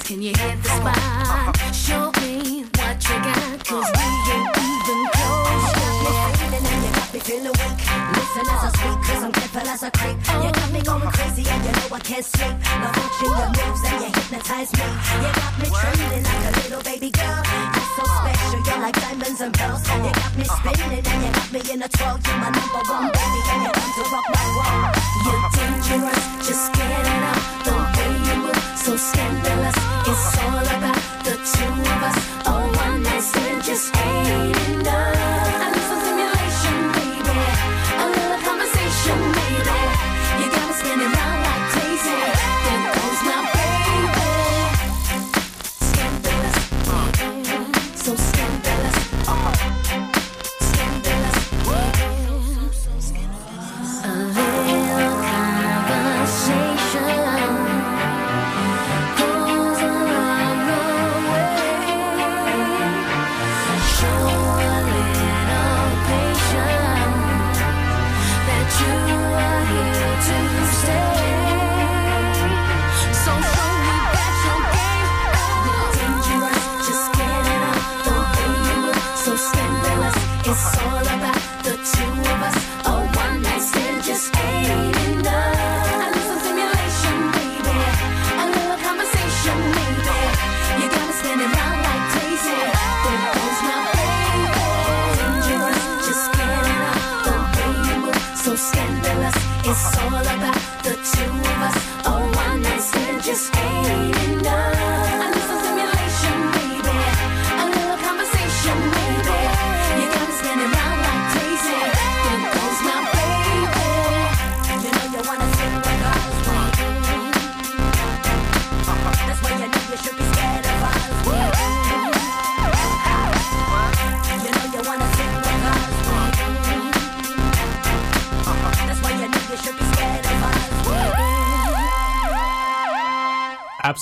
can 0.06 0.22
you 0.22 0.30
hit 0.38 0.62
the 0.62 0.70
spot? 0.70 1.58
Show 1.74 2.12
me 2.22 2.62
what 2.78 2.98
you 3.10 3.18
got, 3.26 3.58
'cause 3.66 3.90
we 3.98 4.06
ain't 4.36 4.58
even 4.62 5.02
close 5.18 5.74
yet. 5.82 6.54
And 6.54 6.66
you 6.84 6.92
got 6.94 7.10
me 7.14 7.20
feeling 7.20 7.56
weak. 7.60 7.78
Listen 8.14 8.46
as 8.54 8.64
I 8.66 8.70
speak, 8.78 8.98
'cause 9.02 9.24
I'm 9.26 9.32
careful 9.32 9.68
as 9.68 9.82
a 9.82 9.90
creep. 9.90 10.18
You 10.44 10.52
got 10.52 10.70
me 10.72 10.82
going 10.82 11.12
crazy, 11.12 11.44
and 11.50 11.66
you 11.66 11.72
know 11.72 11.96
I 11.98 12.00
can't 12.00 12.24
sleep. 12.24 12.56
The 12.82 12.90
watching 12.98 13.34
your 13.40 13.50
moves, 13.58 13.82
and 13.90 14.02
you 14.04 14.10
hypnotize 14.14 14.72
me. 14.78 14.88
You 15.24 15.30
got 15.40 15.54
me 15.60 15.68
trembling 15.80 16.24
like 16.30 16.44
a 16.50 16.52
little 16.62 16.84
baby 16.84 17.10
girl. 17.10 17.42
You're 17.74 17.90
so 17.98 18.04
special, 18.18 18.60
you're 18.68 18.82
like 18.86 18.98
diamonds 19.02 19.42
and 19.42 19.54
pearls. 19.58 19.82
You 19.90 20.12
got 20.22 20.32
me 20.38 20.46
spinning, 20.46 21.06
and 21.12 21.20
you 21.26 21.32
got 21.38 21.50
me 21.52 21.62
in 21.74 21.82
a 21.82 21.90
twirl. 21.90 22.20
You're 22.26 22.40
my 22.44 22.50
number 22.58 22.82
one 22.94 23.10
baby, 23.10 23.42
and 23.54 23.62
you 23.66 23.72
come 23.74 23.92
to 23.98 24.04
rock 24.14 24.28
my 24.38 24.46
world. 24.58 24.96
You're 25.26 25.44
dangerous, 25.58 26.22
just 26.46 26.66
get 26.78 26.92
it 26.94 27.24
up. 27.32 27.42
The 27.66 27.74
way 27.96 28.12
you 28.28 28.36
move, 28.44 28.62
so 28.84 28.92
scandalous. 28.98 29.85
It's 30.08 30.38
all 30.38 30.60
about 30.60 31.02
the 31.24 31.32
two 31.32 31.66
of 31.66 32.04
us. 32.04 32.18
A 32.46 32.52
one 32.78 33.02
night 33.02 33.22
stand 33.24 33.64
just 33.64 33.98
ain't 33.98 34.56
enough. 34.70 35.15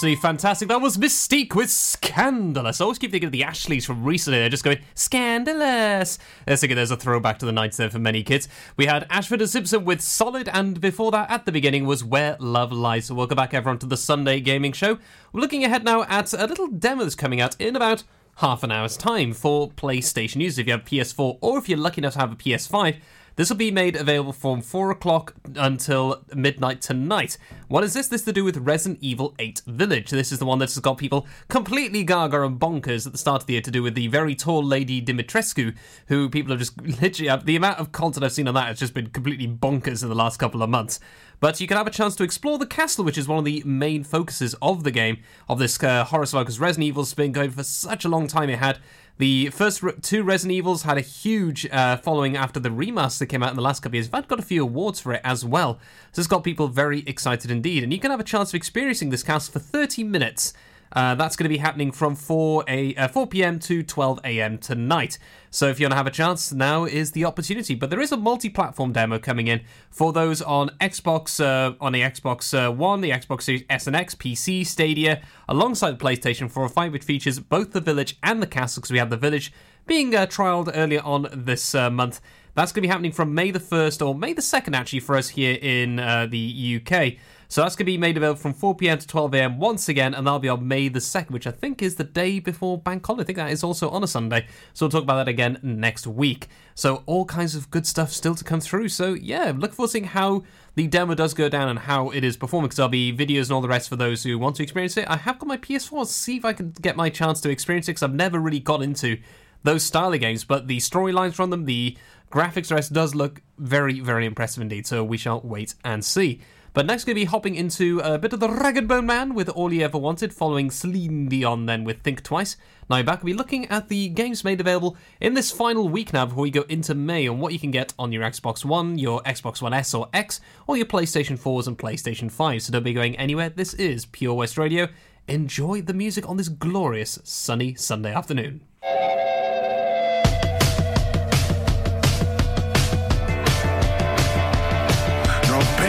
Absolutely 0.03 0.21
fantastic. 0.21 0.67
That 0.67 0.81
was 0.81 0.97
Mystique 0.97 1.55
with 1.55 1.69
Scandalous. 1.69 2.81
I 2.81 2.83
always 2.83 2.97
keep 2.97 3.11
thinking 3.11 3.27
of 3.27 3.31
the 3.31 3.45
Ashleys 3.45 3.85
from 3.85 4.03
recently. 4.03 4.37
They're 4.39 4.49
just 4.49 4.65
going, 4.65 4.79
Scandalous. 4.95 6.19
Let's 6.45 6.59
think 6.59 6.75
there's 6.75 6.91
a 6.91 6.97
throwback 6.97 7.39
to 7.39 7.45
the 7.45 7.53
90s 7.53 7.77
there 7.77 7.89
for 7.89 7.99
many 7.99 8.21
kids. 8.21 8.49
We 8.75 8.85
had 8.85 9.07
Ashford 9.09 9.39
and 9.39 9.49
Simpson 9.49 9.85
with 9.85 10.01
Solid, 10.01 10.49
and 10.49 10.81
before 10.81 11.09
that, 11.11 11.31
at 11.31 11.45
the 11.45 11.53
beginning, 11.53 11.85
was 11.85 12.03
Where 12.03 12.35
Love 12.41 12.73
Lies. 12.73 13.05
So 13.05 13.15
welcome 13.15 13.37
back, 13.37 13.53
everyone, 13.53 13.79
to 13.79 13.85
the 13.85 13.95
Sunday 13.95 14.41
Gaming 14.41 14.73
Show. 14.73 14.99
We're 15.31 15.39
looking 15.39 15.63
ahead 15.63 15.85
now 15.85 16.03
at 16.03 16.33
a 16.33 16.47
little 16.47 16.67
demo 16.67 17.03
that's 17.03 17.15
coming 17.15 17.39
out 17.39 17.55
in 17.57 17.77
about 17.77 18.03
half 18.39 18.61
an 18.61 18.73
hour's 18.73 18.97
time 18.97 19.31
for 19.31 19.71
PlayStation 19.71 20.41
users. 20.41 20.59
If 20.59 20.67
you 20.67 20.73
have 20.73 20.83
PS4 20.83 21.37
or 21.39 21.59
if 21.59 21.69
you're 21.69 21.77
lucky 21.77 22.01
enough 22.01 22.15
to 22.15 22.19
have 22.19 22.33
a 22.33 22.35
PS5, 22.35 22.97
this 23.35 23.49
will 23.49 23.57
be 23.57 23.71
made 23.71 23.95
available 23.95 24.33
from 24.33 24.61
4 24.61 24.91
o'clock 24.91 25.33
until 25.55 26.23
midnight 26.35 26.81
tonight. 26.81 27.37
What 27.67 27.83
is 27.83 27.93
this? 27.93 28.07
This 28.07 28.21
is 28.21 28.25
to 28.25 28.33
do 28.33 28.43
with 28.43 28.57
Resident 28.57 28.99
Evil 29.01 29.33
8 29.39 29.63
Village. 29.65 30.11
This 30.11 30.31
is 30.31 30.39
the 30.39 30.45
one 30.45 30.59
that 30.59 30.69
has 30.69 30.79
got 30.79 30.97
people 30.97 31.27
completely 31.47 32.03
gaga 32.03 32.43
and 32.43 32.59
bonkers 32.59 33.07
at 33.07 33.11
the 33.11 33.17
start 33.17 33.41
of 33.41 33.47
the 33.47 33.53
year 33.53 33.61
to 33.61 33.71
do 33.71 33.81
with 33.81 33.95
the 33.95 34.07
very 34.07 34.35
tall 34.35 34.63
lady 34.63 35.01
Dimitrescu, 35.01 35.75
who 36.07 36.29
people 36.29 36.51
have 36.51 36.59
just 36.59 36.79
literally, 37.01 37.41
the 37.43 37.55
amount 37.55 37.79
of 37.79 37.91
content 37.91 38.23
I've 38.23 38.33
seen 38.33 38.47
on 38.47 38.53
that 38.53 38.67
has 38.67 38.79
just 38.79 38.93
been 38.93 39.09
completely 39.09 39.47
bonkers 39.47 40.03
in 40.03 40.09
the 40.09 40.15
last 40.15 40.37
couple 40.37 40.61
of 40.61 40.69
months. 40.69 40.99
But 41.39 41.59
you 41.59 41.67
can 41.67 41.75
have 41.75 41.87
a 41.87 41.91
chance 41.91 42.15
to 42.17 42.23
explore 42.23 42.57
the 42.57 42.65
castle, 42.65 43.03
which 43.03 43.17
is 43.17 43.27
one 43.27 43.39
of 43.39 43.45
the 43.45 43.63
main 43.65 44.03
focuses 44.03 44.55
of 44.61 44.83
the 44.83 44.91
game, 44.91 45.17
of 45.49 45.59
this 45.59 45.81
uh, 45.83 46.05
horror 46.05 46.25
survival, 46.25 46.45
because 46.45 46.59
Resident 46.59 46.87
Evil's 46.87 47.13
been 47.13 47.31
going 47.31 47.51
for 47.51 47.63
such 47.63 48.05
a 48.05 48.09
long 48.09 48.27
time. 48.27 48.49
It 48.49 48.59
had 48.59 48.79
the 49.17 49.49
first 49.51 49.83
re- 49.83 49.93
two 50.01 50.23
Resident 50.23 50.57
Evils 50.57 50.83
had 50.83 50.97
a 50.97 51.01
huge 51.01 51.67
uh, 51.67 51.97
following 51.97 52.35
after 52.35 52.59
the 52.59 52.69
remaster 52.69 53.27
came 53.29 53.43
out 53.43 53.51
in 53.51 53.55
the 53.55 53.61
last 53.61 53.81
couple 53.81 53.91
of 53.91 53.95
years. 53.95 54.07
In 54.07 54.11
fact, 54.11 54.27
got 54.27 54.39
a 54.39 54.43
few 54.43 54.63
awards 54.63 54.99
for 54.99 55.13
it 55.13 55.21
as 55.23 55.45
well. 55.45 55.79
So 56.11 56.19
it's 56.19 56.27
got 56.27 56.43
people 56.43 56.67
very 56.67 57.03
excited 57.05 57.51
indeed. 57.51 57.83
And 57.83 57.93
you 57.93 57.99
can 57.99 58.11
have 58.11 58.19
a 58.19 58.23
chance 58.23 58.49
of 58.49 58.55
experiencing 58.55 59.11
this 59.11 59.23
castle 59.23 59.53
for 59.53 59.59
30 59.59 60.03
minutes. 60.03 60.53
Uh, 60.93 61.15
that's 61.15 61.35
going 61.35 61.45
to 61.45 61.49
be 61.49 61.57
happening 61.57 61.91
from 61.91 62.15
4 62.15 62.63
a 62.67 62.95
uh, 62.95 63.07
4 63.07 63.27
p.m. 63.27 63.59
to 63.59 63.81
12 63.81 64.19
a.m. 64.23 64.57
tonight. 64.59 65.17
So 65.49 65.67
if 65.67 65.79
you 65.79 65.85
want 65.85 65.93
to 65.93 65.97
have 65.97 66.07
a 66.07 66.11
chance, 66.11 66.53
now 66.53 66.85
is 66.85 67.11
the 67.11 67.25
opportunity. 67.25 67.73
But 67.73 67.89
there 67.89 67.99
is 67.99 68.11
a 68.11 68.17
multi-platform 68.17 68.93
demo 68.93 69.17
coming 69.17 69.47
in 69.47 69.61
for 69.89 70.13
those 70.13 70.41
on 70.41 70.69
Xbox, 70.79 71.43
uh, 71.43 71.75
on 71.81 71.93
the 71.93 72.01
Xbox 72.01 72.53
uh, 72.53 72.71
One, 72.71 73.01
the 73.01 73.09
Xbox 73.09 73.43
Series 73.43 73.63
S 73.69 73.87
and 73.87 73.95
X, 73.95 74.13
PC, 74.13 74.65
Stadia, 74.65 75.21
alongside 75.49 75.97
the 75.99 76.03
PlayStation 76.03 76.49
4 76.49 76.63
or 76.63 76.69
5, 76.69 76.91
which 76.91 77.03
features 77.03 77.39
both 77.39 77.71
the 77.71 77.81
village 77.81 78.17
and 78.21 78.41
the 78.41 78.47
castle. 78.47 78.81
Because 78.81 78.91
we 78.91 78.99
have 78.99 79.09
the 79.09 79.17
village 79.17 79.51
being 79.87 80.15
uh, 80.15 80.27
trialed 80.27 80.71
earlier 80.73 81.01
on 81.03 81.27
this 81.33 81.73
uh, 81.73 81.89
month. 81.89 82.21
That's 82.55 82.71
going 82.71 82.83
to 82.83 82.87
be 82.87 82.91
happening 82.91 83.11
from 83.11 83.33
May 83.33 83.49
the 83.49 83.59
1st 83.59 84.05
or 84.05 84.13
May 84.13 84.33
the 84.33 84.41
2nd, 84.41 84.75
actually, 84.75 84.99
for 84.99 85.17
us 85.17 85.29
here 85.29 85.57
in 85.59 85.95
the 85.95 86.81
UK. 86.81 87.17
So 87.53 87.61
that's 87.61 87.75
going 87.75 87.85
to 87.85 87.91
be 87.91 87.99
made 87.99 88.17
available 88.17 88.41
from 88.41 88.55
4 88.55 88.73
pm 88.73 88.97
to 88.97 89.05
12 89.05 89.35
am 89.35 89.59
once 89.59 89.87
again, 89.87 90.15
and 90.15 90.25
that'll 90.25 90.39
be 90.39 90.49
on 90.49 90.67
May 90.67 90.87
the 90.87 90.97
2nd, 90.97 91.29
which 91.29 91.45
I 91.45 91.51
think 91.51 91.83
is 91.83 91.93
the 91.93 92.03
day 92.03 92.39
before 92.39 92.79
Bank 92.79 93.05
Holiday. 93.05 93.21
I 93.21 93.25
think 93.27 93.37
that 93.37 93.51
is 93.51 93.63
also 93.63 93.91
on 93.91 94.03
a 94.03 94.07
Sunday. 94.07 94.47
So 94.73 94.87
we'll 94.87 94.89
talk 94.89 95.03
about 95.03 95.17
that 95.17 95.27
again 95.27 95.59
next 95.61 96.07
week. 96.07 96.47
So 96.73 97.03
all 97.05 97.25
kinds 97.25 97.53
of 97.53 97.69
good 97.69 97.85
stuff 97.85 98.09
still 98.11 98.33
to 98.33 98.43
come 98.43 98.59
through. 98.59 98.89
So 98.89 99.13
yeah, 99.13 99.53
look 99.55 99.71
forward 99.71 99.89
to 99.89 99.91
seeing 99.91 100.05
how 100.05 100.45
the 100.73 100.87
demo 100.87 101.13
does 101.13 101.35
go 101.35 101.47
down 101.47 101.69
and 101.69 101.77
how 101.77 102.09
it 102.09 102.23
is 102.23 102.37
performing, 102.37 102.69
because 102.69 102.77
there'll 102.77 102.89
be 102.89 103.15
videos 103.15 103.43
and 103.43 103.51
all 103.51 103.61
the 103.61 103.67
rest 103.67 103.87
for 103.87 103.97
those 103.97 104.23
who 104.23 104.39
want 104.39 104.55
to 104.55 104.63
experience 104.63 104.97
it. 104.97 105.07
I 105.07 105.17
have 105.17 105.37
got 105.37 105.45
my 105.45 105.57
PS4, 105.57 106.07
see 106.07 106.37
if 106.37 106.45
I 106.45 106.53
can 106.53 106.71
get 106.81 106.95
my 106.95 107.11
chance 107.11 107.39
to 107.41 107.51
experience 107.51 107.87
it, 107.87 107.91
because 107.91 108.01
I've 108.01 108.15
never 108.15 108.39
really 108.39 108.61
got 108.61 108.81
into 108.81 109.19
those 109.61 109.83
style 109.83 110.11
of 110.11 110.19
games, 110.19 110.43
but 110.43 110.67
the 110.67 110.77
storylines 110.77 111.35
from 111.35 111.51
them, 111.51 111.65
the 111.65 111.95
graphics 112.31 112.71
rest 112.71 112.93
does 112.93 113.13
look 113.13 113.43
very, 113.59 113.99
very 113.99 114.25
impressive 114.25 114.63
indeed. 114.63 114.87
So 114.87 115.03
we 115.03 115.17
shall 115.17 115.39
wait 115.41 115.75
and 115.85 116.03
see. 116.03 116.41
But 116.73 116.87
next, 116.87 117.03
going 117.03 117.13
to 117.13 117.21
be 117.21 117.25
hopping 117.25 117.53
into 117.53 117.99
a 117.99 118.17
bit 118.17 118.33
of 118.33 118.39
the 118.39 118.47
Rag'n'Bone 118.47 119.05
Man 119.05 119.35
with 119.35 119.47
All 119.47 119.71
You 119.71 119.83
Ever 119.83 119.99
Wanted, 119.99 120.33
following 120.33 120.71
Celine 120.71 121.29
Dion 121.29 121.67
then 121.67 121.83
with 121.83 122.01
Think 122.01 122.23
Twice. 122.23 122.57
Now, 122.89 123.03
back, 123.03 123.21
we'll 123.21 123.35
be 123.35 123.37
looking 123.37 123.67
at 123.67 123.89
the 123.89 124.09
games 124.09 124.43
made 124.43 124.59
available 124.59 124.97
in 125.21 125.35
this 125.35 125.51
final 125.51 125.87
week 125.87 126.13
now 126.13 126.25
before 126.25 126.41
we 126.41 126.49
go 126.49 126.65
into 126.69 126.95
May 126.95 127.27
and 127.27 127.39
what 127.39 127.53
you 127.53 127.59
can 127.59 127.69
get 127.69 127.93
on 127.99 128.11
your 128.11 128.23
Xbox 128.23 128.65
One, 128.65 128.97
your 128.97 129.21
Xbox 129.21 129.61
One 129.61 129.71
S 129.71 129.93
or 129.93 130.09
X, 130.15 130.41
or 130.65 130.75
your 130.75 130.87
PlayStation 130.87 131.37
4s 131.37 131.67
and 131.67 131.77
PlayStation 131.77 132.31
5s. 132.31 132.63
So 132.63 132.71
don't 132.71 132.81
be 132.81 132.93
going 132.93 133.15
anywhere. 133.17 133.49
This 133.49 133.75
is 133.75 134.07
Pure 134.07 134.33
West 134.33 134.57
Radio. 134.57 134.87
Enjoy 135.27 135.79
the 135.79 135.93
music 135.93 136.27
on 136.27 136.37
this 136.37 136.49
glorious 136.49 137.19
sunny 137.23 137.75
Sunday 137.75 138.15
afternoon. 138.15 138.61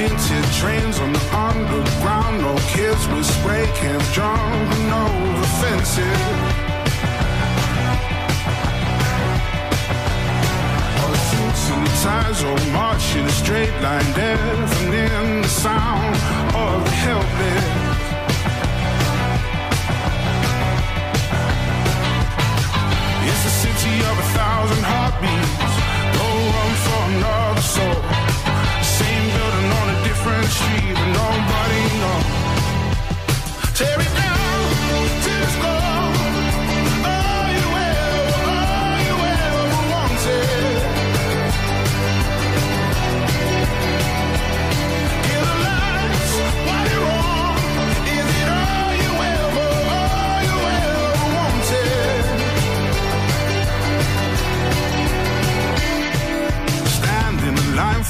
Painted 0.09 0.45
trains 0.61 0.99
on 0.99 1.13
the 1.13 1.25
underground. 1.35 2.43
No 2.43 2.55
kids 2.75 3.07
with 3.09 3.25
spray 3.25 3.67
cans 3.75 4.07
jumping 4.13 4.91
over 4.93 5.47
fences. 5.61 6.25
The 11.13 11.21
suits 11.31 11.65
and 11.73 11.87
the 11.87 11.95
ties 12.05 12.45
all 12.45 12.65
march 12.73 13.17
in 13.17 13.25
a 13.25 13.35
straight 13.43 13.77
line, 13.81 14.11
deafening 14.13 15.43
the 15.43 15.49
sound 15.49 16.15
of 16.65 16.85
the 16.85 16.95
helpless. 17.05 18.03
It's 23.29 23.45
a 23.51 23.55
city 23.63 23.95
of 24.11 24.15
a 24.25 24.29
thousand 24.39 24.85
heartbeats. 24.91 25.75
No 26.19 26.27
room 26.53 26.75
for 26.85 27.03
another 27.11 27.63
soul. 27.63 28.24
Different 30.25 30.51
street, 30.51 30.95
but 30.95 31.09
nobody 31.13 31.83
knows. 32.01 33.77
Tear 33.77 34.01
it 34.01 34.15
down 34.17 34.44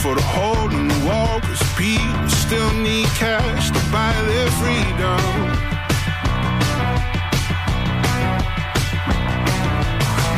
for 0.03 0.15
the 0.15 0.23
hole 0.23 0.71
in 0.71 0.89
the 0.89 1.07
wall, 1.07 1.41
cause 1.41 1.63
people 1.75 2.29
still 2.29 2.73
need 2.75 3.07
cash 3.17 3.71
to 3.71 3.81
buy 3.91 4.13
their 4.31 4.51
freedom. 4.61 5.21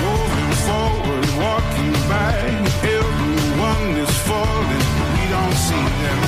Moving 0.05 0.53
forward, 0.66 1.27
walking 1.45 1.95
back, 2.12 2.37
everyone 2.99 3.97
is 4.05 4.14
falling, 4.29 4.87
we 5.14 5.25
don't 5.35 5.57
see 5.66 5.87
them. 6.03 6.21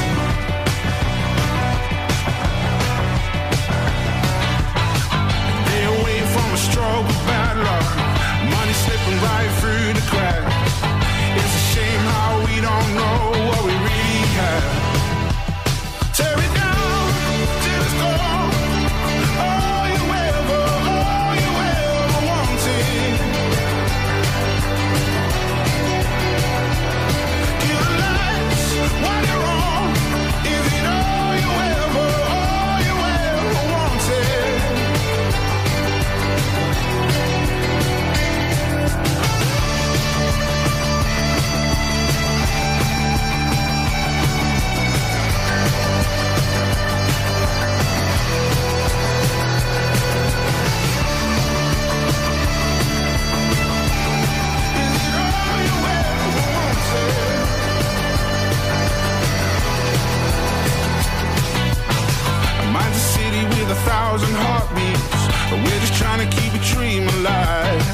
They 5.66 5.82
away 5.84 6.20
from 6.32 6.48
a 6.52 6.60
stroke 6.68 7.17
thousand 63.86 64.34
heartbeats. 64.34 65.20
We're 65.52 65.80
just 65.80 65.94
trying 65.94 66.22
to 66.24 66.36
keep 66.36 66.52
a 66.54 66.62
dream 66.72 67.08
alive. 67.08 67.84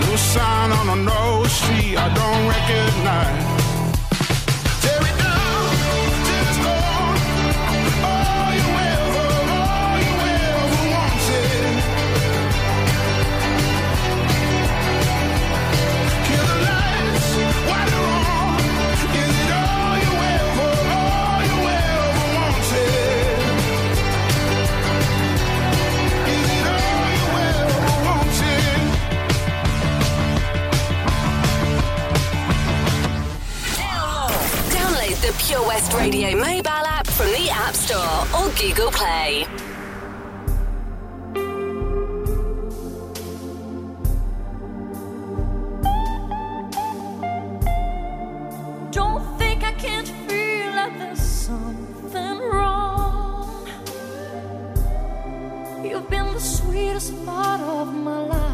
No 0.00 0.16
sign 0.16 0.70
on 0.72 0.88
a 0.88 0.96
no 1.02 1.44
street 1.44 1.96
I 1.96 2.08
don't 2.14 2.44
recognize. 2.48 3.47
Radio 35.94 36.36
mobile 36.36 36.68
app 36.68 37.06
from 37.06 37.26
the 37.28 37.48
App 37.50 37.74
Store 37.74 38.26
or 38.36 38.50
Google 38.60 38.90
Play. 38.90 39.46
Don't 48.90 49.38
think 49.38 49.64
I 49.64 49.72
can't 49.72 50.08
feel 50.08 50.72
there's 50.98 51.20
something 51.20 52.38
wrong. 52.38 53.66
You've 55.82 56.10
been 56.10 56.34
the 56.34 56.40
sweetest 56.40 57.24
part 57.24 57.60
of 57.60 57.94
my 57.94 58.18
life 58.26 58.47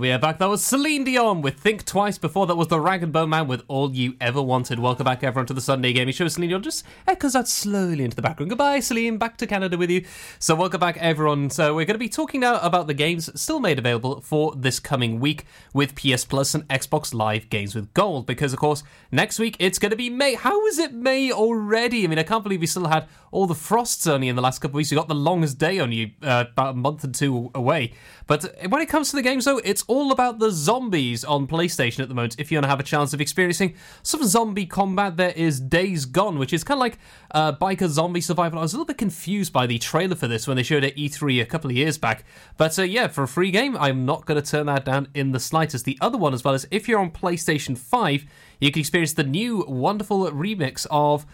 We 0.00 0.10
are 0.12 0.18
back. 0.18 0.38
That 0.38 0.48
was 0.48 0.64
Celine 0.64 1.04
Dion 1.04 1.42
with 1.42 1.60
Think 1.60 1.84
Twice. 1.84 2.16
Before 2.16 2.46
that 2.46 2.56
was 2.56 2.68
the 2.68 2.78
Rag'n'Bone 2.78 3.28
Man 3.28 3.46
with 3.46 3.62
All 3.68 3.92
You 3.92 4.14
Ever 4.18 4.40
Wanted. 4.40 4.78
Welcome 4.78 5.04
back, 5.04 5.22
everyone, 5.22 5.44
to 5.48 5.52
the 5.52 5.60
Sunday 5.60 5.92
Gaming 5.92 6.14
Show. 6.14 6.26
Celine 6.26 6.48
Dion 6.48 6.62
just 6.62 6.86
echoes 7.06 7.36
out 7.36 7.46
slowly 7.46 8.02
into 8.02 8.16
the 8.16 8.22
background. 8.22 8.48
Goodbye, 8.48 8.80
Celine. 8.80 9.18
Back 9.18 9.36
to 9.36 9.46
Canada 9.46 9.76
with 9.76 9.90
you. 9.90 10.06
So, 10.38 10.54
welcome 10.54 10.80
back, 10.80 10.96
everyone. 10.96 11.50
So, 11.50 11.74
we're 11.74 11.84
going 11.84 11.96
to 11.96 11.98
be 11.98 12.08
talking 12.08 12.40
now 12.40 12.58
about 12.60 12.86
the 12.86 12.94
games 12.94 13.28
still 13.38 13.60
made 13.60 13.78
available 13.78 14.22
for 14.22 14.54
this 14.56 14.80
coming 14.80 15.20
week 15.20 15.44
with 15.74 15.94
PS 15.94 16.24
Plus 16.24 16.54
and 16.54 16.66
Xbox 16.68 17.12
Live 17.12 17.50
Games 17.50 17.74
with 17.74 17.92
Gold. 17.92 18.24
Because, 18.24 18.54
of 18.54 18.58
course, 18.58 18.82
next 19.12 19.38
week 19.38 19.54
it's 19.58 19.78
going 19.78 19.90
to 19.90 19.96
be 19.96 20.08
May. 20.08 20.32
How 20.32 20.64
is 20.64 20.78
it 20.78 20.94
May 20.94 21.30
already? 21.30 22.04
I 22.04 22.06
mean, 22.06 22.18
I 22.18 22.22
can't 22.22 22.42
believe 22.42 22.62
we 22.62 22.66
still 22.66 22.88
had 22.88 23.06
all 23.32 23.46
the 23.46 23.54
frosts 23.54 24.06
only 24.06 24.28
in 24.28 24.36
the 24.36 24.42
last 24.42 24.60
couple 24.60 24.70
of 24.70 24.76
weeks. 24.76 24.90
We 24.90 24.96
got 24.96 25.08
the 25.08 25.14
longest 25.14 25.58
day 25.58 25.78
only 25.78 26.16
uh, 26.22 26.46
about 26.50 26.70
a 26.70 26.76
month 26.78 27.04
and 27.04 27.14
two 27.14 27.50
away. 27.54 27.92
But 28.26 28.54
when 28.68 28.80
it 28.80 28.88
comes 28.88 29.10
to 29.10 29.16
the 29.16 29.22
games, 29.22 29.44
though, 29.44 29.58
it's 29.58 29.84
all 29.90 30.12
about 30.12 30.38
the 30.38 30.52
zombies 30.52 31.24
on 31.24 31.48
PlayStation 31.48 31.98
at 31.98 32.08
the 32.08 32.14
moment. 32.14 32.36
If 32.38 32.52
you 32.52 32.56
want 32.56 32.64
to 32.66 32.68
have 32.68 32.78
a 32.78 32.84
chance 32.84 33.12
of 33.12 33.20
experiencing 33.20 33.74
some 34.04 34.22
zombie 34.22 34.64
combat, 34.64 35.16
there 35.16 35.32
is 35.32 35.58
Days 35.58 36.04
Gone, 36.04 36.38
which 36.38 36.52
is 36.52 36.62
kind 36.62 36.78
of 36.78 36.80
like 36.80 36.98
uh, 37.32 37.54
biker 37.54 37.88
zombie 37.88 38.20
survival. 38.20 38.60
I 38.60 38.62
was 38.62 38.72
a 38.72 38.76
little 38.76 38.86
bit 38.86 38.98
confused 38.98 39.52
by 39.52 39.66
the 39.66 39.78
trailer 39.78 40.14
for 40.14 40.28
this 40.28 40.46
when 40.46 40.56
they 40.56 40.62
showed 40.62 40.84
it 40.84 40.92
at 40.92 40.96
E3 40.96 41.42
a 41.42 41.44
couple 41.44 41.70
of 41.70 41.76
years 41.76 41.98
back. 41.98 42.24
But 42.56 42.78
uh, 42.78 42.82
yeah, 42.82 43.08
for 43.08 43.24
a 43.24 43.28
free 43.28 43.50
game, 43.50 43.76
I'm 43.76 44.06
not 44.06 44.26
going 44.26 44.40
to 44.40 44.48
turn 44.48 44.66
that 44.66 44.84
down 44.84 45.08
in 45.12 45.32
the 45.32 45.40
slightest. 45.40 45.84
The 45.84 45.98
other 46.00 46.16
one, 46.16 46.34
as 46.34 46.44
well, 46.44 46.54
is 46.54 46.68
if 46.70 46.88
you're 46.88 47.00
on 47.00 47.10
PlayStation 47.10 47.76
5, 47.76 48.24
you 48.60 48.70
can 48.70 48.78
experience 48.78 49.14
the 49.14 49.24
new 49.24 49.64
wonderful 49.66 50.30
remix 50.30 50.86
of 50.88 51.26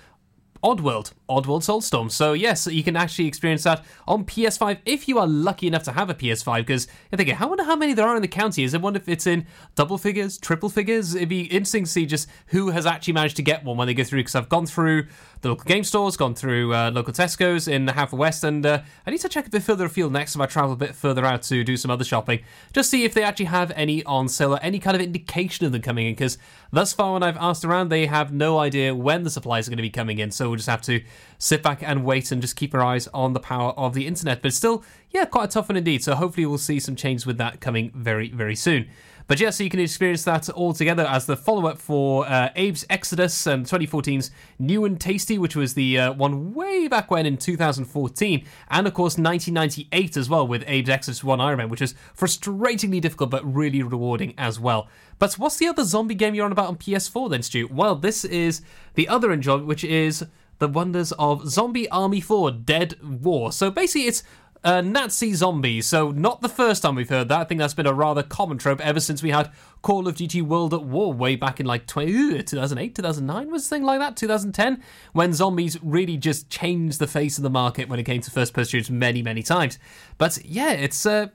Oddworld, 0.62 1.12
Oddworld 1.28 1.62
Soulstorm. 1.62 2.10
So 2.10 2.32
yes, 2.32 2.66
you 2.66 2.82
can 2.82 2.96
actually 2.96 3.26
experience 3.26 3.64
that 3.64 3.84
on 4.06 4.24
PS5 4.24 4.78
if 4.84 5.08
you 5.08 5.18
are 5.18 5.26
lucky 5.26 5.66
enough 5.66 5.82
to 5.84 5.92
have 5.92 6.10
a 6.10 6.14
PS5. 6.14 6.58
Because 6.58 6.86
you're 7.10 7.16
thinking, 7.16 7.36
I 7.38 7.44
wonder 7.46 7.64
how 7.64 7.76
many 7.76 7.92
there 7.92 8.06
are 8.06 8.16
in 8.16 8.22
the 8.22 8.28
county. 8.28 8.64
Is 8.64 8.74
I 8.74 8.78
wonder 8.78 8.98
if 8.98 9.08
it's 9.08 9.26
in 9.26 9.46
double 9.74 9.98
figures, 9.98 10.38
triple 10.38 10.68
figures. 10.68 11.14
It'd 11.14 11.28
be 11.28 11.42
interesting 11.42 11.84
to 11.84 11.90
see 11.90 12.06
just 12.06 12.28
who 12.48 12.70
has 12.70 12.86
actually 12.86 13.14
managed 13.14 13.36
to 13.36 13.42
get 13.42 13.64
one 13.64 13.76
when 13.76 13.86
they 13.86 13.94
go 13.94 14.04
through. 14.04 14.20
Because 14.20 14.34
I've 14.34 14.48
gone 14.48 14.66
through 14.66 15.06
the 15.42 15.50
local 15.50 15.64
game 15.64 15.84
stores, 15.84 16.16
gone 16.16 16.34
through 16.34 16.74
uh, 16.74 16.90
local 16.90 17.12
Tesco's 17.12 17.68
in 17.68 17.86
Haverfordwest, 17.86 18.44
and 18.44 18.64
uh, 18.64 18.82
I 19.06 19.10
need 19.10 19.20
to 19.20 19.28
check 19.28 19.46
a 19.46 19.50
bit 19.50 19.62
further 19.62 19.84
afield 19.84 20.12
next 20.12 20.32
time 20.32 20.42
I 20.42 20.46
travel 20.46 20.72
a 20.72 20.76
bit 20.76 20.94
further 20.94 21.24
out 21.24 21.42
to 21.42 21.62
do 21.64 21.76
some 21.76 21.90
other 21.90 22.04
shopping. 22.04 22.40
Just 22.72 22.90
see 22.90 23.04
if 23.04 23.14
they 23.14 23.22
actually 23.22 23.46
have 23.46 23.70
any 23.76 24.02
on 24.04 24.28
sale 24.28 24.54
or 24.54 24.60
any 24.62 24.78
kind 24.78 24.94
of 24.94 25.02
indication 25.02 25.66
of 25.66 25.72
them 25.72 25.82
coming 25.82 26.06
in. 26.06 26.12
Because 26.14 26.38
thus 26.72 26.92
far, 26.92 27.12
when 27.12 27.22
I've 27.22 27.36
asked 27.36 27.64
around, 27.64 27.88
they 27.88 28.06
have 28.06 28.32
no 28.32 28.58
idea 28.58 28.94
when 28.94 29.22
the 29.22 29.30
supplies 29.30 29.68
are 29.68 29.70
going 29.70 29.78
to 29.78 29.82
be 29.82 29.90
coming 29.90 30.18
in. 30.18 30.30
So 30.30 30.45
we'll 30.48 30.56
just 30.56 30.68
have 30.68 30.82
to 30.82 31.02
sit 31.38 31.62
back 31.62 31.82
and 31.82 32.04
wait 32.04 32.32
and 32.32 32.40
just 32.40 32.56
keep 32.56 32.74
our 32.74 32.82
eyes 32.82 33.08
on 33.08 33.32
the 33.32 33.40
power 33.40 33.72
of 33.72 33.94
the 33.94 34.06
internet. 34.06 34.42
But 34.42 34.52
still, 34.52 34.84
yeah, 35.10 35.24
quite 35.24 35.44
a 35.44 35.48
tough 35.48 35.68
one 35.68 35.76
indeed. 35.76 36.02
So 36.02 36.14
hopefully 36.14 36.46
we'll 36.46 36.58
see 36.58 36.80
some 36.80 36.96
change 36.96 37.26
with 37.26 37.38
that 37.38 37.60
coming 37.60 37.90
very, 37.94 38.30
very 38.30 38.56
soon. 38.56 38.88
But 39.28 39.40
yeah, 39.40 39.50
so 39.50 39.64
you 39.64 39.70
can 39.70 39.80
experience 39.80 40.22
that 40.24 40.48
all 40.50 40.72
together 40.72 41.04
as 41.04 41.26
the 41.26 41.36
follow 41.36 41.66
up 41.66 41.78
for 41.78 42.28
uh, 42.28 42.50
Abe's 42.54 42.84
Exoddus 42.84 43.46
and 43.48 43.66
2014's 43.66 44.30
New 44.60 44.84
'n' 44.84 44.96
Tasty, 44.98 45.36
which 45.36 45.56
was 45.56 45.74
the 45.74 45.98
uh, 45.98 46.12
one 46.12 46.54
way 46.54 46.86
back 46.86 47.10
when 47.10 47.26
in 47.26 47.36
2014, 47.36 48.46
and 48.70 48.86
of 48.86 48.94
course 48.94 49.18
1998 49.18 50.16
as 50.16 50.30
well 50.30 50.46
with 50.46 50.62
Abe's 50.62 50.88
Exoddus 50.88 51.24
1 51.24 51.38
Ironman, 51.40 51.70
which 51.70 51.82
is 51.82 51.94
frustratingly 52.16 53.00
difficult 53.00 53.30
but 53.30 53.44
really 53.52 53.82
rewarding 53.82 54.32
as 54.38 54.60
well. 54.60 54.88
But 55.18 55.34
what's 55.34 55.56
the 55.56 55.66
other 55.66 55.82
zombie 55.82 56.14
game 56.14 56.34
you're 56.34 56.46
on 56.46 56.52
about 56.52 56.68
on 56.68 56.76
PS4 56.76 57.28
then, 57.30 57.42
Stu? 57.42 57.68
Well, 57.68 57.96
this 57.96 58.24
is 58.24 58.62
the 58.94 59.08
other 59.08 59.32
enjoyment, 59.32 59.66
which 59.66 59.82
is 59.82 60.24
the 60.58 60.68
wonders 60.68 61.12
of 61.12 61.48
Zombie 61.48 61.88
Army 61.90 62.20
4 62.20 62.50
Dead 62.50 62.94
War. 63.02 63.52
So 63.52 63.70
basically, 63.70 64.06
it's 64.06 64.22
uh, 64.64 64.80
Nazi 64.80 65.34
zombies. 65.34 65.86
So, 65.86 66.10
not 66.10 66.40
the 66.40 66.48
first 66.48 66.82
time 66.82 66.94
we've 66.94 67.08
heard 67.08 67.28
that. 67.28 67.40
I 67.40 67.44
think 67.44 67.58
that's 67.58 67.74
been 67.74 67.86
a 67.86 67.92
rather 67.92 68.22
common 68.22 68.58
trope 68.58 68.80
ever 68.80 69.00
since 69.00 69.22
we 69.22 69.30
had 69.30 69.50
Call 69.82 70.08
of 70.08 70.16
Duty 70.16 70.42
World 70.42 70.74
at 70.74 70.82
War 70.82 71.12
way 71.12 71.36
back 71.36 71.60
in 71.60 71.66
like 71.66 71.86
20, 71.86 72.42
2008, 72.42 72.94
2009 72.94 73.50
was 73.50 73.66
a 73.66 73.68
thing 73.68 73.84
like 73.84 74.00
that, 74.00 74.16
2010, 74.16 74.82
when 75.12 75.32
zombies 75.32 75.82
really 75.82 76.16
just 76.16 76.50
changed 76.50 76.98
the 76.98 77.06
face 77.06 77.38
of 77.38 77.42
the 77.42 77.50
market 77.50 77.88
when 77.88 77.98
it 77.98 78.04
came 78.04 78.20
to 78.20 78.30
first 78.30 78.54
person 78.54 78.70
shooters 78.70 78.90
many, 78.90 79.22
many 79.22 79.42
times. 79.42 79.78
But 80.18 80.44
yeah, 80.44 80.72
it's. 80.72 81.06
Uh, 81.06 81.28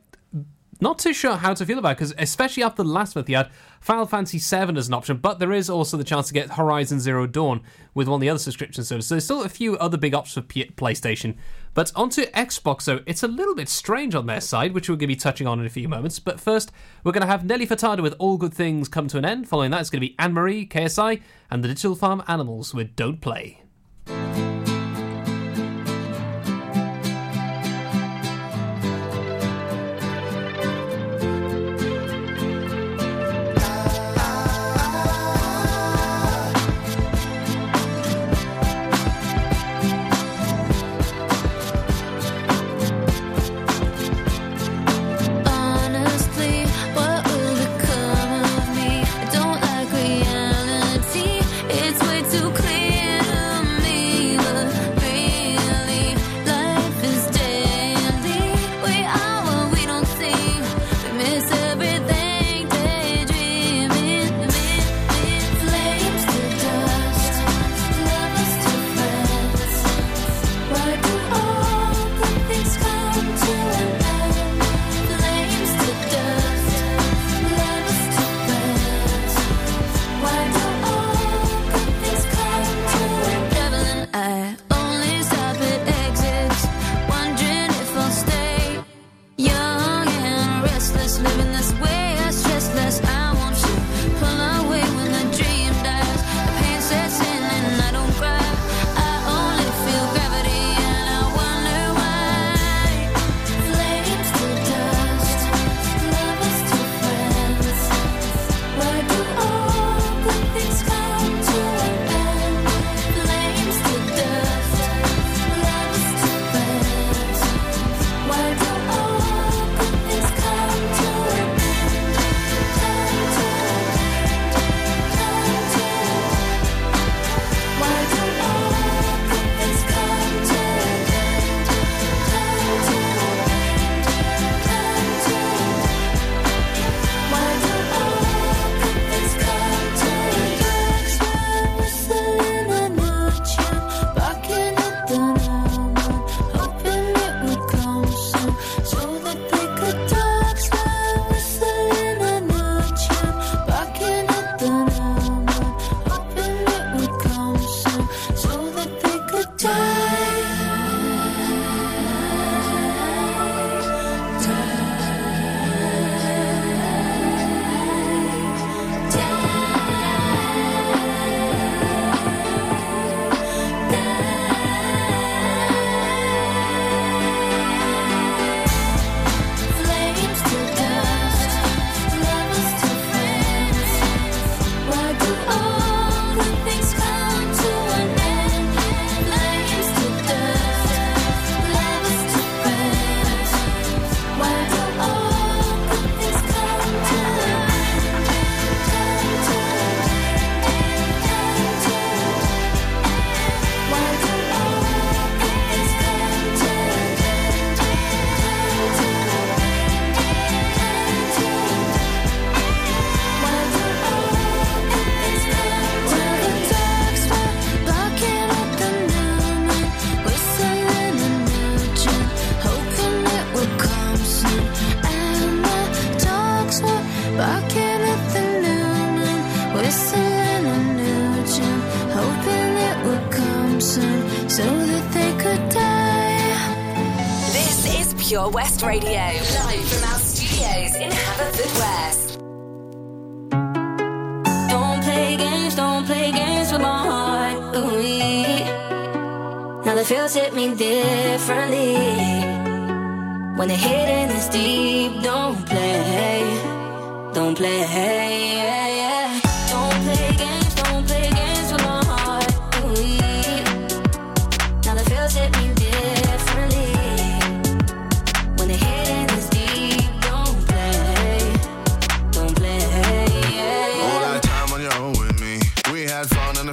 not 0.82 0.97
too 0.97 1.13
sure 1.13 1.36
how 1.36 1.53
to 1.53 1.65
feel 1.65 1.78
about 1.78 1.91
it 1.91 1.97
because 1.97 2.13
especially 2.17 2.63
after 2.63 2.82
the 2.82 2.89
last 2.89 3.15
month 3.15 3.30
you 3.30 3.36
had 3.36 3.51
Final 3.80 4.07
Fantasy 4.07 4.39
VII 4.39 4.78
as 4.78 4.88
an 4.88 4.95
option, 4.95 5.17
but 5.17 5.38
there 5.38 5.51
is 5.51 5.69
also 5.69 5.95
the 5.95 6.03
chance 6.03 6.28
to 6.28 6.34
get 6.34 6.51
Horizon 6.51 6.99
Zero 6.99 7.28
Dawn 7.28 7.61
with 7.93 8.07
one 8.07 8.15
of 8.15 8.22
the 8.22 8.30
other 8.30 8.39
subscription 8.39 8.84
services. 8.84 9.07
So 9.07 9.15
there's 9.15 9.24
still 9.24 9.43
a 9.43 9.49
few 9.49 9.78
other 9.78 9.97
big 9.97 10.15
options 10.15 10.34
for 10.34 10.41
P- 10.41 10.72
PlayStation. 10.76 11.38
But 11.74 11.91
onto 11.95 12.26
Xbox, 12.26 12.82
so 12.82 12.99
it's 13.05 13.24
a 13.24 13.28
little 13.28 13.55
bit 13.55 13.69
strange 13.69 14.13
on 14.13 14.26
their 14.26 14.41
side, 14.41 14.74
which 14.74 14.89
we're 14.89 14.95
going 14.95 15.01
to 15.01 15.07
be 15.07 15.15
touching 15.15 15.47
on 15.47 15.59
in 15.59 15.65
a 15.65 15.69
few 15.69 15.88
moments. 15.88 16.19
But 16.19 16.39
first, 16.39 16.72
we're 17.03 17.13
going 17.13 17.22
to 17.22 17.28
have 17.28 17.45
Nelly 17.45 17.65
Furtado 17.65 18.01
with 18.01 18.15
All 18.19 18.38
Good 18.38 18.53
Things 18.53 18.89
Come 18.89 19.07
to 19.07 19.17
an 19.17 19.26
End. 19.26 19.47
Following 19.47 19.72
that, 19.72 19.80
it's 19.80 19.89
going 19.89 20.01
to 20.01 20.07
be 20.07 20.15
Anne 20.19 20.34
Marie, 20.34 20.67
KSI, 20.67 21.22
and 21.49 21.63
the 21.63 21.69
Digital 21.69 21.95
Farm 21.95 22.24
Animals 22.28 22.74
with 22.74 22.95
Don't 22.97 23.22
Play. 23.22 23.61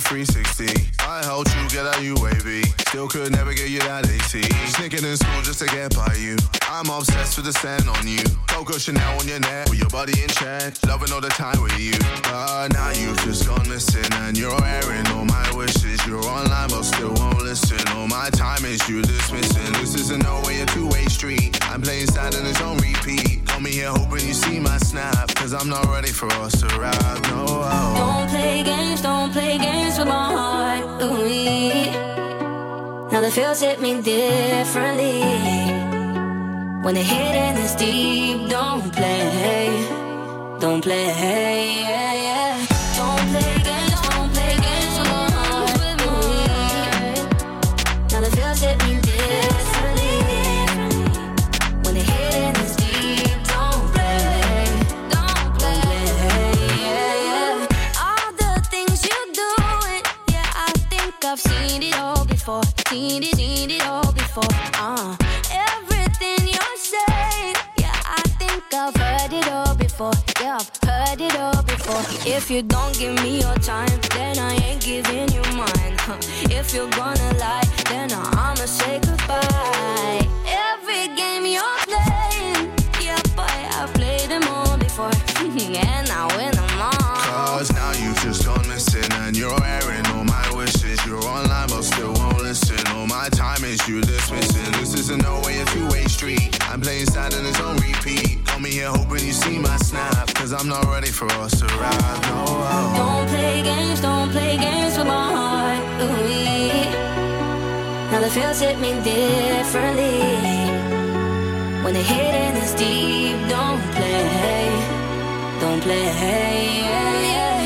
360. 0.09 0.88
I 1.00 1.22
helped 1.22 1.54
you 1.54 1.68
get 1.68 1.84
out 1.84 2.00
UAV. 2.00 2.64
Still 2.88 3.09
could 3.09 3.30
never 3.30 3.52
get 3.52 3.68
you 3.68 3.80
that 3.80 4.09
AT. 4.09 4.32
Sneaking 4.72 5.04
in 5.04 5.16
school 5.18 5.42
just 5.42 5.59
to 5.61 5.66
get 5.66 5.94
by 5.94 6.14
you. 6.18 6.34
I'm 6.70 6.88
obsessed 6.88 7.36
with 7.36 7.44
the 7.44 7.52
scent 7.52 7.86
on 7.86 8.09
you. 8.09 8.24
Coco 8.46 8.78
Chanel 8.78 9.20
on 9.20 9.28
your 9.28 9.38
neck 9.40 9.68
with 9.68 9.78
your 9.78 9.90
body 9.90 10.16
in 10.22 10.28
check. 10.28 10.72
Loving 10.86 11.12
all 11.12 11.20
the 11.20 11.28
time 11.28 11.61
with 11.62 11.78
you. 11.78 11.92
But 12.24 12.72
now 12.72 12.88
you've 12.96 13.20
just 13.20 13.46
gone 13.46 13.68
missing 13.68 14.11
and 14.24 14.38
you're 14.38 14.64
airing 14.64 15.06
all 15.09 15.26
my 15.26 15.44
wishes. 15.54 16.00
You're 16.06 16.24
online 16.24 16.70
but 16.70 16.84
still 16.84 17.12
won't 17.12 17.42
listen. 17.42 17.86
All 17.88 18.09
my 18.09 18.30
time 18.30 18.64
is 18.64 18.88
you 18.88 19.02
dismissing. 19.02 19.72
This 19.74 19.94
isn't 19.94 20.22
no 20.22 20.40
way 20.46 20.62
a 20.62 20.66
two-way 20.66 21.04
street. 21.06 21.59
I'm 21.68 21.82
playing 21.82 22.06
sad 22.06 22.34
and 22.34 22.46
it's 22.46 22.62
on 22.62 22.78
repeat. 22.78 23.47
Call 23.59 23.64
me 23.64 23.72
here 23.72 23.90
hoping 23.90 24.24
you 24.24 24.34
see 24.34 24.61
my 24.61 24.78
snap. 24.78 25.34
Cause 25.34 25.52
I'm 25.52 25.68
not 25.68 25.84
ready 25.86 26.12
for 26.12 26.32
us 26.34 26.61
to 26.61 26.66
ride. 26.78 27.22
No. 27.22 27.44
Don't 27.96 28.28
play 28.30 28.62
games, 28.62 29.02
don't 29.02 29.32
play 29.32 29.59
games 29.59 29.98
with 29.98 30.06
my 30.06 30.32
heart. 30.32 31.02
Ooh, 31.02 31.90
now 33.11 33.20
the 33.20 33.32
feels 33.32 33.61
hit 33.61 33.80
me 33.80 34.00
differently. 34.00 35.22
When 36.84 36.94
the 36.94 37.02
hitting 37.02 37.56
is 37.64 37.74
deep, 37.74 38.48
don't 38.48 38.92
play, 38.92 39.88
don't 40.61 40.80
play. 40.80 41.06
Yeah, 41.80 42.12
yeah. 42.12 42.47
Seen 62.89 63.22
it, 63.22 63.36
seen 63.36 63.70
it 63.70 63.84
all 63.86 64.12
before. 64.12 64.49
Uh, 64.80 65.14
everything 65.53 66.49
you're 66.49 66.76
saying, 66.78 67.55
yeah, 67.76 67.93
I 68.16 68.22
think 68.41 68.64
I've 68.72 68.97
heard 68.97 69.30
it 69.30 69.47
all 69.53 69.74
before. 69.74 70.12
Yeah, 70.41 70.57
I've 70.57 70.89
heard 70.89 71.20
it 71.20 71.36
all 71.36 71.62
before. 71.64 72.01
If 72.26 72.51
you 72.51 72.62
don't 72.62 72.99
give 72.99 73.14
me 73.22 73.41
your 73.43 73.55
time, 73.57 74.01
then 74.14 74.39
I 74.39 74.55
ain't 74.64 74.80
giving 74.80 75.28
you 75.28 75.43
mine. 75.53 75.97
Huh. 75.99 76.16
If 76.49 76.72
you're 76.72 76.89
gonna 76.89 77.34
lie, 77.39 77.68
then 77.91 78.11
I'ma 78.11 78.55
say 78.55 79.01
goodbye. 79.01 80.26
Every 80.47 81.14
game 81.14 81.45
you're 81.45 81.78
playing, 81.84 82.72
yeah, 83.03 83.20
boy, 83.36 83.59
I've 83.76 83.93
played 83.93 84.30
them 84.30 84.45
all 84.49 84.78
before, 84.78 85.11
and 85.45 86.09
I 86.09 86.24
win 86.39 86.53
them 86.53 86.80
all. 86.80 87.18
Cause 87.28 87.70
now 87.72 87.93
you've 87.93 88.18
just 88.22 88.47
gone 88.47 88.66
missing 88.66 89.12
and 89.12 89.36
you're 89.36 89.62
airing 89.62 89.97
Time 93.49 93.64
is 93.64 93.88
you 93.88 94.03
dismissing. 94.03 94.72
This 94.72 94.92
isn't 94.92 95.22
no 95.22 95.40
way 95.40 95.59
a 95.62 95.64
two-way 95.64 96.05
street. 96.05 96.59
I'm 96.68 96.82
playing 96.82 97.07
sad 97.07 97.32
and 97.32 97.46
it's 97.46 97.59
on 97.61 97.76
repeat. 97.78 98.44
Call 98.44 98.61
me 98.61 98.72
here 98.72 98.90
hoping 98.90 99.24
you 99.24 99.32
see 99.32 99.59
my 99.59 99.76
snap. 99.78 100.34
Cause 100.34 100.53
I'm 100.53 100.68
not 100.68 100.84
ready 100.84 101.09
for 101.09 101.24
us 101.44 101.59
to 101.61 101.64
ride. 101.64 102.20
No. 102.28 102.44
Don't 103.01 103.26
play 103.28 103.62
games, 103.62 104.03
don't 104.03 104.30
play 104.32 104.59
games 104.59 104.99
with 104.99 105.07
my 105.07 105.32
heart. 105.32 105.82
Ooh, 106.03 106.90
now 108.11 108.20
the 108.20 108.28
feels 108.28 108.61
hit 108.61 108.78
me 108.80 108.92
differently. 109.03 110.20
When 111.82 111.94
the 111.94 112.03
hitting 112.03 112.57
is 112.62 112.74
deep, 112.74 113.38
don't 113.49 113.80
play, 113.96 114.68
don't 115.59 115.80
play. 115.80 116.05
Yeah, 116.84 117.32
yeah. 117.32 117.57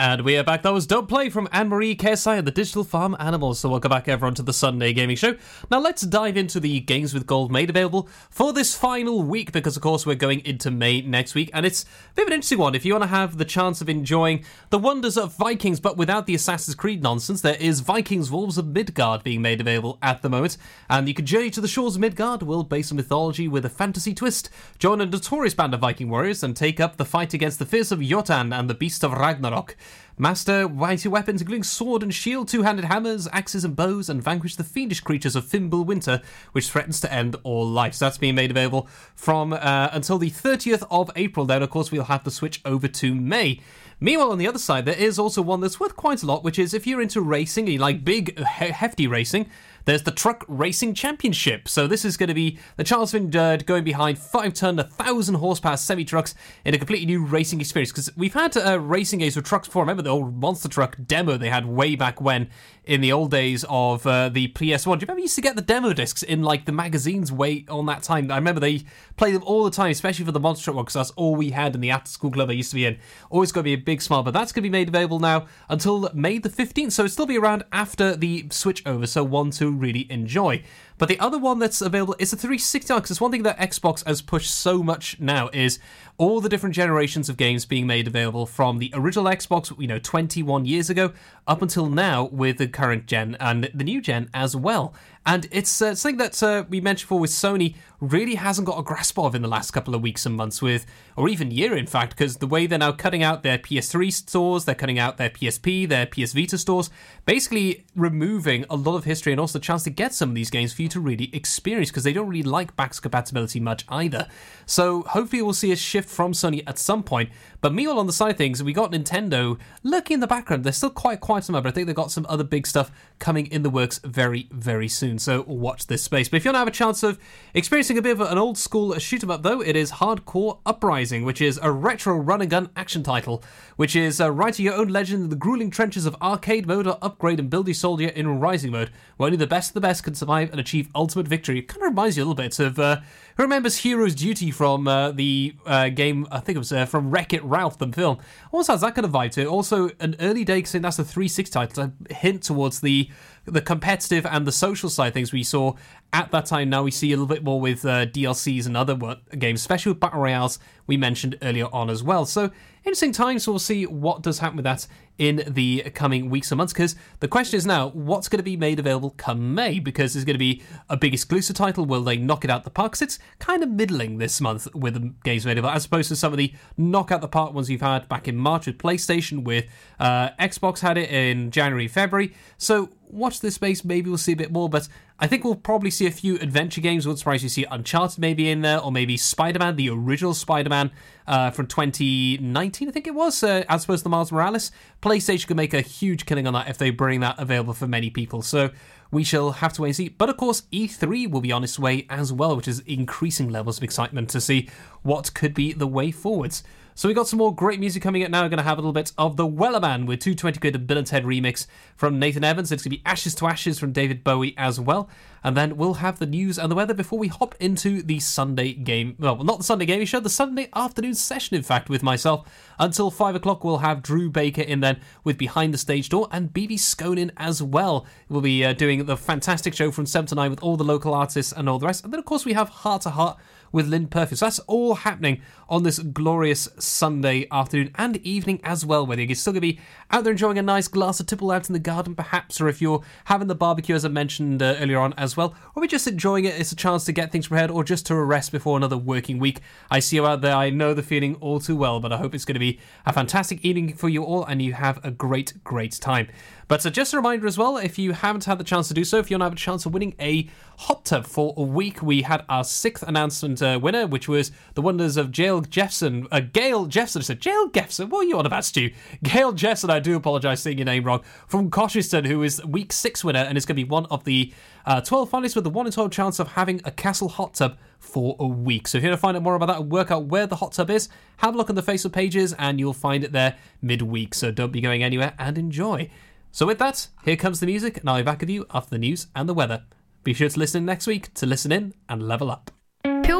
And 0.00 0.20
we 0.20 0.36
are 0.36 0.44
back. 0.44 0.62
That 0.62 0.72
was 0.72 0.86
Don't 0.86 1.08
Play 1.08 1.28
from 1.28 1.48
Anne 1.50 1.70
Marie 1.70 1.96
KSI 1.96 2.38
and 2.38 2.46
the 2.46 2.52
Digital 2.52 2.84
Farm 2.84 3.16
Animals. 3.18 3.58
So, 3.58 3.68
welcome 3.68 3.88
back, 3.88 4.06
everyone, 4.06 4.36
to 4.36 4.44
the 4.44 4.52
Sunday 4.52 4.92
Gaming 4.92 5.16
Show. 5.16 5.34
Now, 5.72 5.80
let's 5.80 6.02
dive 6.02 6.36
into 6.36 6.60
the 6.60 6.78
games 6.78 7.12
with 7.12 7.26
gold 7.26 7.50
made 7.50 7.68
available 7.68 8.08
for 8.30 8.52
this 8.52 8.76
final 8.76 9.24
week 9.24 9.50
because, 9.50 9.74
of 9.74 9.82
course, 9.82 10.06
we're 10.06 10.14
going 10.14 10.38
into 10.46 10.70
May 10.70 11.00
next 11.00 11.34
week. 11.34 11.50
And 11.52 11.66
it's 11.66 11.82
a 11.82 11.86
bit 12.14 12.22
of 12.22 12.28
an 12.28 12.34
interesting 12.34 12.58
one. 12.58 12.76
If 12.76 12.84
you 12.84 12.92
want 12.92 13.02
to 13.02 13.08
have 13.08 13.38
the 13.38 13.44
chance 13.44 13.80
of 13.80 13.88
enjoying 13.88 14.44
the 14.70 14.78
wonders 14.78 15.16
of 15.16 15.36
Vikings 15.36 15.80
but 15.80 15.96
without 15.96 16.26
the 16.26 16.34
Assassin's 16.36 16.76
Creed 16.76 17.02
nonsense, 17.02 17.40
there 17.40 17.56
is 17.56 17.80
Vikings 17.80 18.30
Wolves 18.30 18.56
of 18.56 18.68
Midgard 18.68 19.24
being 19.24 19.42
made 19.42 19.60
available 19.60 19.98
at 20.00 20.22
the 20.22 20.30
moment. 20.30 20.58
And 20.88 21.08
you 21.08 21.14
can 21.14 21.26
journey 21.26 21.50
to 21.50 21.60
the 21.60 21.66
shores 21.66 21.96
of 21.96 22.02
Midgard, 22.02 22.44
world 22.44 22.68
based 22.68 22.92
on 22.92 22.96
mythology 22.98 23.48
with 23.48 23.64
a 23.64 23.68
fantasy 23.68 24.14
twist. 24.14 24.48
Join 24.78 25.00
a 25.00 25.06
notorious 25.06 25.54
band 25.54 25.74
of 25.74 25.80
Viking 25.80 26.08
warriors 26.08 26.44
and 26.44 26.56
take 26.56 26.78
up 26.78 26.98
the 26.98 27.04
fight 27.04 27.34
against 27.34 27.58
the 27.58 27.66
fears 27.66 27.90
of 27.90 28.00
Jotun 28.00 28.52
and 28.52 28.70
the 28.70 28.74
Beast 28.74 29.02
of 29.02 29.10
Ragnarok. 29.10 29.74
Master 30.20 30.68
mighty 30.68 31.08
weapons 31.08 31.40
including 31.40 31.62
sword 31.62 32.02
and 32.02 32.12
shield, 32.12 32.48
two-handed 32.48 32.86
hammers, 32.86 33.28
axes 33.32 33.64
and 33.64 33.76
bows, 33.76 34.08
and 34.08 34.22
vanquish 34.22 34.56
the 34.56 34.64
fiendish 34.64 35.00
creatures 35.00 35.36
of 35.36 35.44
Fimbul 35.44 35.86
Winter, 35.86 36.20
which 36.52 36.68
threatens 36.68 37.00
to 37.00 37.12
end 37.12 37.36
all 37.44 37.64
life. 37.64 37.94
So 37.94 38.06
that's 38.06 38.18
being 38.18 38.34
made 38.34 38.50
available 38.50 38.88
from 39.14 39.52
uh, 39.52 39.90
until 39.92 40.18
the 40.18 40.30
30th 40.30 40.84
of 40.90 41.10
April. 41.14 41.46
Then, 41.46 41.62
of 41.62 41.70
course, 41.70 41.92
we'll 41.92 42.04
have 42.04 42.24
to 42.24 42.32
switch 42.32 42.60
over 42.64 42.88
to 42.88 43.14
May. 43.14 43.60
Meanwhile, 44.00 44.32
on 44.32 44.38
the 44.38 44.46
other 44.46 44.58
side, 44.58 44.84
there 44.84 44.96
is 44.96 45.18
also 45.18 45.42
one 45.42 45.60
that's 45.60 45.80
worth 45.80 45.96
quite 45.96 46.22
a 46.22 46.26
lot, 46.26 46.44
which 46.44 46.58
is 46.58 46.74
if 46.74 46.86
you're 46.86 47.02
into 47.02 47.20
racing, 47.20 47.66
you 47.66 47.78
like 47.78 48.04
big, 48.04 48.38
he- 48.38 48.44
hefty 48.66 49.06
racing, 49.06 49.48
there's 49.88 50.02
the 50.02 50.10
Truck 50.10 50.44
Racing 50.48 50.92
Championship. 50.92 51.66
So 51.66 51.86
this 51.86 52.04
is 52.04 52.18
going 52.18 52.28
to 52.28 52.34
be 52.34 52.58
the 52.76 52.84
Charles 52.84 53.14
uh, 53.14 53.56
going 53.64 53.84
behind 53.84 54.18
five-ton, 54.18 54.76
1,000 54.76 55.36
horsepower 55.36 55.78
semi-trucks 55.78 56.34
in 56.66 56.74
a 56.74 56.78
completely 56.78 57.06
new 57.06 57.24
racing 57.24 57.58
experience. 57.58 57.90
Because 57.90 58.14
we've 58.14 58.34
had 58.34 58.54
uh, 58.54 58.78
racing 58.80 59.20
games 59.20 59.34
with 59.34 59.46
trucks 59.46 59.66
before. 59.66 59.84
Remember 59.84 60.02
the 60.02 60.10
old 60.10 60.36
Monster 60.36 60.68
Truck 60.68 60.98
demo 61.06 61.38
they 61.38 61.48
had 61.48 61.64
way 61.64 61.96
back 61.96 62.20
when 62.20 62.50
in 62.84 63.00
the 63.00 63.12
old 63.12 63.30
days 63.30 63.64
of 63.66 64.06
uh, 64.06 64.28
the 64.28 64.48
PS1. 64.48 64.84
Do 64.84 64.88
you 64.90 64.96
remember 65.00 65.20
you 65.20 65.22
used 65.22 65.36
to 65.36 65.40
get 65.40 65.56
the 65.56 65.62
demo 65.62 65.94
discs 65.94 66.22
in 66.22 66.42
like 66.42 66.66
the 66.66 66.72
magazines 66.72 67.32
way 67.32 67.64
on 67.70 67.86
that 67.86 68.02
time? 68.02 68.30
I 68.30 68.36
remember 68.36 68.60
they 68.60 68.84
played 69.18 69.34
them 69.34 69.42
all 69.44 69.64
the 69.64 69.70
time, 69.70 69.90
especially 69.90 70.24
for 70.24 70.32
the 70.32 70.40
Monster 70.40 70.64
Truck 70.64 70.76
one, 70.76 70.84
because 70.84 70.94
that's 70.94 71.10
all 71.10 71.36
we 71.36 71.50
had 71.50 71.74
in 71.74 71.80
the 71.80 71.90
after-school 71.90 72.30
club 72.30 72.48
I 72.48 72.52
used 72.52 72.70
to 72.70 72.76
be 72.76 72.86
in. 72.86 72.98
Always 73.28 73.52
got 73.52 73.60
to 73.60 73.64
be 73.64 73.74
a 73.74 73.76
big 73.76 74.00
smile, 74.00 74.22
but 74.22 74.32
that's 74.32 74.52
going 74.52 74.62
to 74.62 74.68
be 74.68 74.70
made 74.70 74.88
available 74.88 75.18
now 75.18 75.46
until 75.68 76.08
May 76.14 76.38
the 76.38 76.48
15th. 76.48 76.92
So 76.92 77.04
it'll 77.04 77.12
still 77.12 77.26
be 77.26 77.36
around 77.36 77.64
after 77.72 78.16
the 78.16 78.46
switch 78.50 78.86
over. 78.86 79.06
So 79.06 79.24
one 79.24 79.50
to 79.52 79.70
really 79.70 80.10
enjoy. 80.10 80.62
But 80.98 81.08
the 81.08 81.18
other 81.20 81.38
one 81.38 81.58
that's 81.58 81.80
available 81.80 82.16
is 82.18 82.32
the 82.32 82.36
360 82.36 82.94
because 82.94 83.10
it's 83.10 83.20
one 83.20 83.30
thing 83.30 83.44
that 83.44 83.58
Xbox 83.58 84.04
has 84.06 84.20
pushed 84.20 84.52
so 84.52 84.82
much 84.82 85.18
now 85.20 85.48
is 85.52 85.78
all 86.18 86.40
the 86.40 86.48
different 86.48 86.74
generations 86.74 87.28
of 87.28 87.36
games 87.36 87.64
being 87.64 87.86
made 87.86 88.08
available 88.08 88.44
from 88.44 88.78
the 88.78 88.90
original 88.92 89.26
Xbox, 89.26 89.72
you 89.80 89.86
know, 89.86 90.00
21 90.00 90.66
years 90.66 90.90
ago 90.90 91.12
up 91.46 91.62
until 91.62 91.88
now 91.88 92.24
with 92.24 92.58
the 92.58 92.66
current 92.66 93.06
gen 93.06 93.36
and 93.38 93.70
the 93.72 93.84
new 93.84 94.00
gen 94.00 94.28
as 94.34 94.56
well. 94.56 94.92
And 95.24 95.46
it's 95.52 95.82
uh, 95.82 95.94
something 95.94 96.16
that 96.18 96.42
uh, 96.42 96.64
we 96.68 96.80
mentioned 96.80 97.06
before 97.06 97.20
with 97.20 97.30
Sony 97.30 97.74
really 98.00 98.36
hasn't 98.36 98.66
got 98.66 98.78
a 98.78 98.82
grasp 98.82 99.18
of 99.18 99.34
in 99.34 99.42
the 99.42 99.48
last 99.48 99.72
couple 99.72 99.94
of 99.94 100.00
weeks 100.00 100.24
and 100.24 100.34
months 100.34 100.62
with, 100.62 100.86
or 101.16 101.28
even 101.28 101.50
year 101.50 101.76
in 101.76 101.86
fact, 101.86 102.16
because 102.16 102.38
the 102.38 102.46
way 102.46 102.66
they're 102.66 102.78
now 102.78 102.92
cutting 102.92 103.22
out 103.22 103.42
their 103.42 103.58
PS3 103.58 104.12
stores, 104.12 104.64
they're 104.64 104.74
cutting 104.74 104.98
out 104.98 105.18
their 105.18 105.30
PSP, 105.30 105.88
their 105.88 106.06
PS 106.06 106.32
Vita 106.32 106.56
stores, 106.56 106.90
basically 107.26 107.84
removing 107.94 108.64
a 108.70 108.76
lot 108.76 108.96
of 108.96 109.04
history 109.04 109.32
and 109.32 109.40
also 109.40 109.58
the 109.58 109.64
chance 109.64 109.82
to 109.84 109.90
get 109.90 110.14
some 110.14 110.30
of 110.30 110.34
these 110.34 110.50
games 110.50 110.72
for 110.72 110.82
you 110.82 110.87
to 110.90 111.00
really 111.00 111.34
experience 111.34 111.90
because 111.90 112.04
they 112.04 112.12
don't 112.12 112.28
really 112.28 112.42
like 112.42 112.76
backwards 112.76 113.00
compatibility 113.00 113.60
much 113.60 113.84
either. 113.88 114.28
So 114.66 115.02
hopefully 115.02 115.42
we'll 115.42 115.54
see 115.54 115.72
a 115.72 115.76
shift 115.76 116.08
from 116.08 116.32
Sony 116.32 116.62
at 116.66 116.78
some 116.78 117.02
point. 117.02 117.30
But 117.60 117.74
meanwhile, 117.74 117.98
on 117.98 118.06
the 118.06 118.12
side 118.12 118.30
of 118.30 118.36
things, 118.36 118.62
we 118.62 118.72
got 118.72 118.92
Nintendo 118.92 119.58
lurking 119.82 120.14
in 120.14 120.20
the 120.20 120.26
background. 120.26 120.62
They're 120.62 120.72
still 120.72 120.90
quite 120.90 121.20
quiet 121.20 121.44
the 121.44 121.52
but 121.52 121.66
I 121.66 121.70
think 121.70 121.86
they've 121.86 121.96
got 121.96 122.12
some 122.12 122.26
other 122.28 122.44
big 122.44 122.66
stuff 122.66 122.90
coming 123.18 123.46
in 123.46 123.62
the 123.62 123.70
works 123.70 123.98
very, 124.04 124.48
very 124.52 124.88
soon. 124.88 125.18
So 125.18 125.42
watch 125.42 125.86
this 125.86 126.02
space. 126.02 126.28
But 126.28 126.36
if 126.36 126.44
you 126.44 126.50
want 126.50 126.56
to 126.56 126.60
have 126.60 126.68
a 126.68 126.72
chance 126.72 127.02
of 127.02 127.18
experiencing 127.54 127.98
a 127.98 128.02
bit 128.02 128.12
of 128.12 128.20
an 128.20 128.38
old 128.38 128.58
school 128.58 128.96
shoot 128.98 129.22
'em 129.22 129.30
up, 129.30 129.42
though, 129.42 129.60
it 129.60 129.74
is 129.74 129.90
Hard 129.90 130.24
Corps 130.24 130.58
Uprising, 130.66 131.24
which 131.24 131.40
is 131.40 131.58
a 131.62 131.72
retro 131.72 132.16
run 132.16 132.40
and 132.40 132.50
gun 132.50 132.70
action 132.76 133.02
title, 133.02 133.42
which 133.76 133.96
is 133.96 134.20
uh, 134.20 134.30
writing 134.30 134.64
your 134.64 134.74
own 134.74 134.88
legend 134.88 135.24
in 135.24 135.30
the 135.30 135.36
grueling 135.36 135.70
trenches 135.70 136.06
of 136.06 136.16
arcade 136.22 136.66
mode 136.66 136.86
or 136.86 136.98
upgrade 137.02 137.40
and 137.40 137.50
build 137.50 137.66
your 137.66 137.74
soldier 137.74 138.08
in 138.08 138.38
rising 138.40 138.70
mode, 138.70 138.90
where 139.16 139.26
only 139.26 139.36
the 139.36 139.46
best 139.46 139.70
of 139.70 139.74
the 139.74 139.80
best 139.80 140.04
can 140.04 140.14
survive 140.14 140.50
and 140.50 140.60
achieve 140.60 140.88
ultimate 140.94 141.26
victory. 141.26 141.58
It 141.58 141.68
kind 141.68 141.82
of 141.82 141.88
reminds 141.88 142.16
you 142.16 142.22
a 142.22 142.26
little 142.26 142.34
bit 142.34 142.58
of. 142.60 142.78
Uh, 142.78 143.00
who 143.38 143.44
remembers 143.44 143.76
Hero's 143.78 144.16
Duty 144.16 144.50
from 144.50 144.88
uh, 144.88 145.12
the 145.12 145.54
uh, 145.64 145.90
game? 145.90 146.26
I 146.32 146.40
think 146.40 146.56
it 146.56 146.58
was 146.58 146.72
uh, 146.72 146.86
from 146.86 147.12
Wreck 147.12 147.32
It 147.32 147.42
Ralph, 147.44 147.78
the 147.78 147.86
film. 147.86 148.18
Also 148.50 148.72
has 148.72 148.80
that 148.80 148.96
kind 148.96 149.04
of 149.04 149.12
vibe 149.12 149.30
to 149.32 149.42
it. 149.42 149.46
Also, 149.46 149.90
an 150.00 150.16
early 150.18 150.44
day, 150.44 150.56
because 150.56 150.72
that's 150.72 150.98
a 150.98 151.04
3 151.04 151.28
6 151.28 151.48
title, 151.48 151.92
a 152.10 152.14
hint 152.14 152.42
towards 152.42 152.80
the 152.80 153.08
the 153.50 153.60
competitive 153.60 154.24
and 154.26 154.46
the 154.46 154.52
social 154.52 154.90
side 154.90 155.14
things 155.14 155.32
we 155.32 155.42
saw 155.42 155.74
at 156.12 156.30
that 156.32 156.46
time. 156.46 156.70
Now 156.70 156.82
we 156.82 156.90
see 156.90 157.12
a 157.12 157.16
little 157.16 157.26
bit 157.26 157.44
more 157.44 157.60
with 157.60 157.84
uh, 157.84 158.06
DLCs 158.06 158.66
and 158.66 158.76
other 158.76 158.94
wo- 158.94 159.16
games, 159.38 159.60
especially 159.60 159.92
with 159.92 160.00
battle 160.00 160.20
royales 160.20 160.58
we 160.86 160.96
mentioned 160.96 161.36
earlier 161.42 161.66
on 161.72 161.90
as 161.90 162.02
well. 162.02 162.24
So 162.24 162.50
interesting 162.84 163.12
times. 163.12 163.44
So 163.44 163.52
we'll 163.52 163.58
see 163.58 163.84
what 163.86 164.22
does 164.22 164.38
happen 164.38 164.56
with 164.56 164.64
that 164.64 164.86
in 165.18 165.42
the 165.46 165.82
coming 165.94 166.30
weeks 166.30 166.50
and 166.50 166.56
months. 166.58 166.72
Because 166.72 166.96
the 167.20 167.28
question 167.28 167.58
is 167.58 167.66
now, 167.66 167.88
what's 167.88 168.28
going 168.28 168.38
to 168.38 168.42
be 168.44 168.56
made 168.56 168.78
available 168.78 169.10
come 169.18 169.54
May? 169.54 169.80
Because 169.80 170.14
there's 170.14 170.24
going 170.24 170.34
to 170.34 170.38
be 170.38 170.62
a 170.88 170.96
big 170.96 171.12
exclusive 171.12 171.56
title. 171.56 171.84
Will 171.84 172.02
they 172.02 172.16
knock 172.16 172.44
it 172.44 172.50
out 172.50 172.64
the 172.64 172.70
park? 172.70 172.92
'Cause 172.92 173.02
it's 173.02 173.18
kind 173.38 173.62
of 173.62 173.68
middling 173.68 174.16
this 174.18 174.40
month 174.40 174.66
with 174.74 174.94
the 174.94 175.12
games 175.24 175.44
made 175.44 175.58
available, 175.58 175.74
as 175.76 175.84
opposed 175.84 176.08
to 176.08 176.16
some 176.16 176.32
of 176.32 176.38
the 176.38 176.54
knock 176.78 177.12
out 177.12 177.20
the 177.20 177.28
park 177.28 177.52
ones 177.52 177.68
you've 177.68 177.80
had 177.82 178.08
back 178.08 178.26
in 178.28 178.36
March 178.36 178.66
with 178.66 178.78
PlayStation, 178.78 179.42
with 179.44 179.66
uh, 180.00 180.30
Xbox 180.40 180.78
had 180.80 180.96
it 180.96 181.10
in 181.10 181.50
January, 181.50 181.88
February. 181.88 182.32
So 182.56 182.88
watch 183.10 183.40
this 183.40 183.54
space. 183.54 183.84
Maybe 183.84 184.08
we'll 184.08 184.18
see 184.18 184.32
a 184.32 184.36
bit 184.36 184.52
more, 184.52 184.68
but 184.68 184.88
I 185.18 185.26
think 185.26 185.44
we'll 185.44 185.56
probably 185.56 185.90
see 185.90 186.06
a 186.06 186.10
few 186.10 186.36
adventure 186.36 186.80
games. 186.80 187.06
Wouldn't 187.06 187.18
surprise 187.18 187.42
you 187.42 187.48
see 187.48 187.64
Uncharted 187.70 188.18
maybe 188.18 188.50
in 188.50 188.62
there, 188.62 188.80
or 188.80 188.92
maybe 188.92 189.16
Spider 189.16 189.58
Man, 189.58 189.76
the 189.76 189.90
original 189.90 190.34
Spider 190.34 190.70
Man 190.70 190.90
uh, 191.26 191.50
from 191.50 191.66
2019, 191.66 192.88
I 192.88 192.90
think 192.90 193.06
it 193.06 193.14
was, 193.14 193.42
uh, 193.42 193.64
as 193.68 193.84
opposed 193.84 194.04
to 194.04 194.08
Miles 194.08 194.32
Morales. 194.32 194.70
PlayStation 195.02 195.48
could 195.48 195.56
make 195.56 195.74
a 195.74 195.80
huge 195.80 196.26
killing 196.26 196.46
on 196.46 196.54
that 196.54 196.68
if 196.68 196.78
they 196.78 196.90
bring 196.90 197.20
that 197.20 197.38
available 197.38 197.74
for 197.74 197.86
many 197.86 198.10
people. 198.10 198.42
So 198.42 198.70
we 199.10 199.24
shall 199.24 199.52
have 199.52 199.72
to 199.74 199.82
wait 199.82 199.88
and 199.88 199.96
see. 199.96 200.08
But 200.08 200.28
of 200.28 200.36
course, 200.36 200.62
E3 200.72 201.30
will 201.30 201.40
be 201.40 201.52
on 201.52 201.64
its 201.64 201.78
way 201.78 202.06
as 202.10 202.32
well, 202.32 202.56
which 202.56 202.68
is 202.68 202.80
increasing 202.80 203.48
levels 203.48 203.78
of 203.78 203.84
excitement 203.84 204.30
to 204.30 204.40
see 204.40 204.68
what 205.02 205.34
could 205.34 205.54
be 205.54 205.72
the 205.72 205.86
way 205.86 206.10
forwards. 206.10 206.62
So 206.98 207.06
we 207.06 207.14
got 207.14 207.28
some 207.28 207.38
more 207.38 207.54
great 207.54 207.78
music 207.78 208.02
coming 208.02 208.24
up 208.24 208.30
now. 208.32 208.42
We're 208.42 208.48
going 208.48 208.58
to 208.58 208.64
have 208.64 208.76
a 208.76 208.80
little 208.80 208.92
bit 208.92 209.12
of 209.16 209.36
the 209.36 209.46
Wellerman 209.46 210.04
with 210.06 210.18
220 210.18 210.58
Kid 210.58 210.84
Bill 210.88 210.98
and 210.98 211.06
Ted 211.06 211.22
remix 211.22 211.68
from 211.94 212.18
Nathan 212.18 212.42
Evans. 212.42 212.72
It's 212.72 212.82
going 212.82 212.90
to 212.90 212.96
be 212.96 213.02
Ashes 213.06 213.36
to 213.36 213.46
Ashes 213.46 213.78
from 213.78 213.92
David 213.92 214.24
Bowie 214.24 214.52
as 214.58 214.80
well. 214.80 215.08
And 215.44 215.56
then 215.56 215.76
we'll 215.76 215.94
have 215.94 216.18
the 216.18 216.26
news 216.26 216.58
and 216.58 216.72
the 216.72 216.74
weather 216.74 216.94
before 216.94 217.16
we 217.16 217.28
hop 217.28 217.54
into 217.60 218.02
the 218.02 218.18
Sunday 218.18 218.72
game. 218.72 219.14
Well, 219.20 219.44
not 219.44 219.58
the 219.58 219.64
Sunday 219.64 219.86
gaming 219.86 220.06
show, 220.06 220.18
the 220.18 220.28
Sunday 220.28 220.70
afternoon 220.74 221.14
session, 221.14 221.56
in 221.56 221.62
fact, 221.62 221.88
with 221.88 222.02
myself. 222.02 222.48
Until 222.80 223.12
5 223.12 223.36
o'clock, 223.36 223.62
we'll 223.62 223.78
have 223.78 224.02
Drew 224.02 224.28
Baker 224.28 224.62
in 224.62 224.80
then 224.80 225.00
with 225.22 225.38
Behind 225.38 225.72
the 225.72 225.78
Stage 225.78 226.08
Door 226.08 226.26
and 226.32 226.52
BB 226.52 226.80
Sconin 226.80 227.30
as 227.36 227.62
well. 227.62 228.06
We'll 228.28 228.40
be 228.40 228.64
uh, 228.64 228.72
doing 228.72 229.04
the 229.04 229.16
fantastic 229.16 229.72
show 229.72 229.92
from 229.92 230.06
7 230.06 230.26
to 230.26 230.34
9 230.34 230.50
with 230.50 230.64
all 230.64 230.76
the 230.76 230.82
local 230.82 231.14
artists 231.14 231.52
and 231.52 231.68
all 231.68 231.78
the 231.78 231.86
rest. 231.86 232.02
And 232.02 232.12
then, 232.12 232.18
of 232.18 232.24
course, 232.24 232.44
we 232.44 232.54
have 232.54 232.68
Heart 232.68 233.02
to 233.02 233.10
Heart 233.10 233.38
with 233.72 233.86
Lynn 233.86 234.06
Perfield. 234.06 234.38
So 234.38 234.46
that's 234.46 234.58
all 234.60 234.94
happening 234.96 235.40
on 235.68 235.82
this 235.82 235.98
glorious 235.98 236.68
Sunday 236.78 237.46
afternoon 237.50 237.90
and 237.96 238.16
evening 238.18 238.60
as 238.64 238.86
well, 238.86 239.06
whether 239.06 239.22
you're 239.22 239.34
still 239.34 239.52
going 239.52 239.60
to 239.62 239.72
be 239.72 239.80
out 240.10 240.24
there 240.24 240.32
enjoying 240.32 240.58
a 240.58 240.62
nice 240.62 240.88
glass 240.88 241.20
of 241.20 241.26
tipple 241.26 241.50
out 241.50 241.68
in 241.68 241.74
the 241.74 241.78
garden, 241.78 242.14
perhaps, 242.14 242.60
or 242.60 242.68
if 242.68 242.80
you're 242.80 243.02
having 243.26 243.48
the 243.48 243.54
barbecue, 243.54 243.94
as 243.94 244.04
I 244.04 244.08
mentioned 244.08 244.62
uh, 244.62 244.76
earlier 244.78 244.98
on 244.98 245.12
as 245.14 245.36
well, 245.36 245.54
or 245.74 245.82
we're 245.82 245.86
just 245.86 246.06
enjoying 246.06 246.44
it. 246.44 246.58
It's 246.58 246.72
a 246.72 246.76
chance 246.76 247.04
to 247.04 247.12
get 247.12 247.30
things 247.30 247.48
prepared 247.48 247.70
or 247.70 247.84
just 247.84 248.06
to 248.06 248.14
rest 248.16 248.52
before 248.52 248.76
another 248.76 248.96
working 248.96 249.38
week. 249.38 249.60
I 249.90 250.00
see 250.00 250.16
you 250.16 250.26
out 250.26 250.40
there. 250.40 250.54
I 250.54 250.70
know 250.70 250.94
the 250.94 251.02
feeling 251.02 251.36
all 251.36 251.60
too 251.60 251.76
well, 251.76 252.00
but 252.00 252.12
I 252.12 252.16
hope 252.16 252.34
it's 252.34 252.44
going 252.44 252.54
to 252.54 252.60
be 252.60 252.78
a 253.04 253.12
fantastic 253.12 253.64
evening 253.64 253.94
for 253.94 254.08
you 254.08 254.24
all 254.24 254.44
and 254.44 254.62
you 254.62 254.72
have 254.72 255.04
a 255.04 255.10
great, 255.10 255.62
great 255.64 255.92
time. 255.92 256.28
But 256.68 256.84
uh, 256.84 256.90
just 256.90 257.14
a 257.14 257.16
reminder 257.16 257.46
as 257.46 257.56
well, 257.56 257.78
if 257.78 257.98
you 257.98 258.12
haven't 258.12 258.44
had 258.44 258.58
the 258.58 258.64
chance 258.64 258.88
to 258.88 258.94
do 258.94 259.02
so, 259.02 259.16
if 259.16 259.30
you 259.30 259.34
want 259.34 259.40
to 259.40 259.44
have 259.46 259.52
a 259.54 259.56
chance 259.56 259.86
of 259.86 259.94
winning 259.94 260.14
a 260.20 260.48
hot 260.76 261.06
tub 261.06 261.24
for 261.24 261.54
a 261.56 261.62
week, 261.62 262.02
we 262.02 262.22
had 262.22 262.44
our 262.50 262.62
sixth 262.62 263.02
announcement 263.02 263.62
uh, 263.62 263.80
winner, 263.82 264.06
which 264.06 264.28
was 264.28 264.52
the 264.74 264.82
wonders 264.82 265.16
of 265.16 265.32
Gail 265.32 265.62
Jeffson. 265.62 266.28
Uh, 266.30 266.40
Gail 266.40 266.84
Jeffson. 266.84 267.20
I 267.20 267.24
said, 267.24 267.40
Gail 267.40 267.68
Jeffson? 267.70 268.10
What 268.10 268.26
are 268.26 268.28
you 268.28 268.38
on 268.38 268.44
about, 268.44 268.66
Stu? 268.66 268.90
Gail 269.22 269.52
Jeffson, 269.52 269.88
I 269.88 269.98
do 269.98 270.14
apologise 270.14 270.60
saying 270.60 270.76
your 270.76 270.84
name 270.84 271.04
wrong, 271.04 271.22
from 271.46 271.70
Colchester, 271.70 272.20
who 272.20 272.42
is 272.42 272.62
week 272.66 272.92
six 272.92 273.24
winner 273.24 273.40
and 273.40 273.56
is 273.56 273.64
going 273.64 273.76
to 273.76 273.82
be 273.82 273.88
one 273.88 274.04
of 274.06 274.24
the 274.24 274.52
uh, 274.84 275.00
12 275.00 275.30
finalists 275.30 275.54
with 275.54 275.64
the 275.64 275.70
one 275.70 275.86
in 275.86 275.92
12 275.92 276.10
chance 276.10 276.38
of 276.38 276.48
having 276.48 276.82
a 276.84 276.90
castle 276.90 277.28
hot 277.28 277.54
tub 277.54 277.78
for 277.98 278.36
a 278.38 278.46
week. 278.46 278.88
So 278.88 278.98
if 278.98 279.04
you 279.04 279.10
want 279.10 279.18
to 279.18 279.20
find 279.20 279.36
out 279.36 279.42
more 279.42 279.54
about 279.54 279.66
that 279.66 279.80
and 279.80 279.90
work 279.90 280.10
out 280.10 280.26
where 280.26 280.46
the 280.46 280.56
hot 280.56 280.72
tub 280.72 280.90
is, 280.90 281.08
have 281.38 281.54
a 281.54 281.58
look 281.58 281.70
on 281.70 281.76
the 281.76 281.82
Facebook 281.82 282.12
pages 282.12 282.52
and 282.54 282.78
you'll 282.78 282.92
find 282.92 283.24
it 283.24 283.32
there 283.32 283.56
midweek. 283.82 284.34
So 284.34 284.50
don't 284.50 284.72
be 284.72 284.80
going 284.80 285.02
anywhere 285.02 285.34
and 285.38 285.58
enjoy. 285.58 286.10
So 286.50 286.66
with 286.66 286.78
that, 286.78 287.08
here 287.24 287.36
comes 287.36 287.60
the 287.60 287.66
music, 287.66 287.98
and 287.98 288.08
I'll 288.08 288.16
be 288.18 288.22
back 288.22 288.40
with 288.40 288.50
you 288.50 288.66
after 288.72 288.90
the 288.90 288.98
news 288.98 289.28
and 289.34 289.48
the 289.48 289.54
weather. 289.54 289.84
Be 290.24 290.34
sure 290.34 290.48
to 290.48 290.58
listen 290.58 290.80
in 290.80 290.86
next 290.86 291.06
week 291.06 291.32
to 291.34 291.46
listen 291.46 291.72
in 291.72 291.94
and 292.08 292.22
level 292.22 292.50
up. 292.50 292.70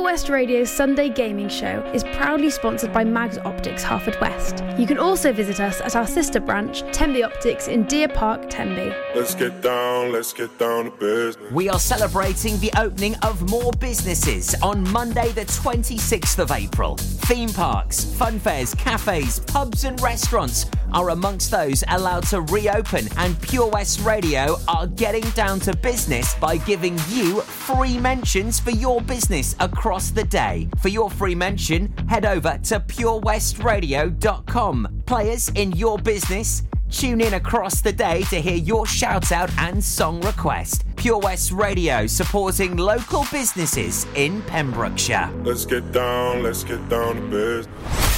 Pure 0.09 0.15
West 0.15 0.29
Radio's 0.31 0.71
Sunday 0.71 1.11
Gaming 1.11 1.51
Show 1.51 1.83
is 1.93 2.03
proudly 2.03 2.49
sponsored 2.49 2.95
by 2.95 3.05
Mags 3.05 3.37
Optics 3.37 3.85
Haverfordwest. 3.85 4.81
You 4.81 4.87
can 4.87 4.97
also 4.97 5.35
visit 5.35 5.61
us 5.61 5.83
at 5.83 5.97
our 5.97 6.07
sister 6.07 6.41
branch, 6.41 6.81
Tenby 6.93 7.23
Optics 7.23 7.69
in 7.69 7.85
Deer 7.85 8.09
Park, 8.09 8.49
Tenby. 8.49 8.91
Let's 9.15 9.35
get 9.35 9.61
down, 9.61 10.11
let's 10.11 10.33
get 10.33 10.59
down 10.59 10.87
to 10.87 10.91
business. 10.93 11.53
We 11.53 11.69
are 11.69 11.79
celebrating 11.79 12.59
the 12.59 12.73
opening 12.79 13.17
of 13.17 13.51
more 13.51 13.71
businesses 13.73 14.55
on 14.63 14.89
Monday, 14.93 15.31
the 15.33 15.45
26th 15.45 16.39
of 16.39 16.53
April. 16.53 16.97
Theme 16.97 17.51
parks, 17.51 18.05
fun 18.05 18.39
fairs, 18.39 18.75
cafes, 18.75 19.41
pubs, 19.41 19.85
and 19.85 20.01
restaurants 20.01 20.65
are 20.95 21.11
amongst 21.11 21.51
those 21.51 21.85
allowed 21.89 22.23
to 22.29 22.41
reopen, 22.41 23.09
and 23.19 23.39
Pure 23.43 23.69
West 23.69 24.01
Radio 24.01 24.57
are 24.69 24.87
getting 24.87 25.29
down 25.31 25.61
to 25.61 25.77
business 25.77 26.35
by 26.37 26.57
giving 26.57 26.99
you 27.11 27.43
free 27.43 27.99
mentions 27.99 28.59
for 28.59 28.71
your 28.71 29.03
business 29.03 29.55
across 29.61 29.98
the 30.11 30.25
day. 30.25 30.69
For 30.81 30.89
your 30.89 31.11
free 31.11 31.35
mention, 31.35 31.95
head 32.09 32.25
over 32.25 32.59
to 32.65 32.81
purewestradio.com. 32.81 35.03
Players 35.07 35.49
in 35.51 35.73
your 35.73 35.99
business, 35.99 36.63
Tune 36.91 37.21
in 37.21 37.35
across 37.35 37.83
the 37.83 37.93
day 37.93 38.23
to 38.25 38.41
hear 38.41 38.57
your 38.57 38.87
shout 38.87 39.31
out 39.31 39.51
and 39.59 39.85
song 39.85 40.23
request. 40.23 40.85
Pure 40.97 41.19
West 41.19 41.53
Radio 41.53 42.07
supporting 42.07 42.77
local 42.77 43.27
businesses 43.31 44.07
in 44.15 44.41
Pembrokeshire. 44.43 45.31
Let's 45.45 45.67
get 45.67 45.93
down, 45.93 46.43
let's 46.43 46.65
get 46.65 46.89
down 46.89 47.17
to 47.17 47.21
business. 47.21 48.18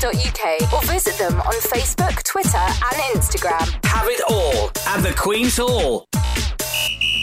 or 0.03 0.81
visit 0.83 1.15
them 1.19 1.39
on 1.41 1.53
Facebook, 1.53 2.23
Twitter, 2.23 2.57
and 2.57 2.95
Instagram. 3.13 3.85
Have 3.85 4.07
it 4.07 4.21
all 4.27 4.71
at 4.87 5.03
the 5.03 5.13
Queen's 5.15 5.57
Hall. 5.57 6.07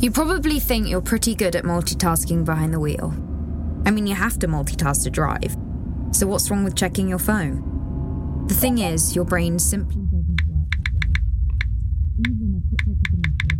You 0.00 0.12
probably 0.12 0.60
think 0.60 0.86
you're 0.88 1.00
pretty 1.00 1.34
good 1.34 1.56
at 1.56 1.64
multitasking 1.64 2.44
behind 2.44 2.72
the 2.72 2.78
wheel. 2.78 3.12
I 3.84 3.90
mean, 3.90 4.06
you 4.06 4.14
have 4.14 4.38
to 4.38 4.46
multitask 4.46 5.02
to 5.02 5.10
drive. 5.10 5.56
So, 6.12 6.24
what's 6.28 6.48
wrong 6.50 6.62
with 6.62 6.76
checking 6.76 7.08
your 7.08 7.18
phone? 7.18 8.44
The 8.46 8.54
thing 8.54 8.78
is, 8.78 9.16
your 9.16 9.24
brain 9.24 9.58
simply 9.58 10.02
doesn't 10.02 10.40
work. 10.46 10.68
Even 12.20 12.62
a 12.62 12.68
quick 12.68 12.86
look 12.86 12.98
at 13.02 13.12
a 13.12 13.56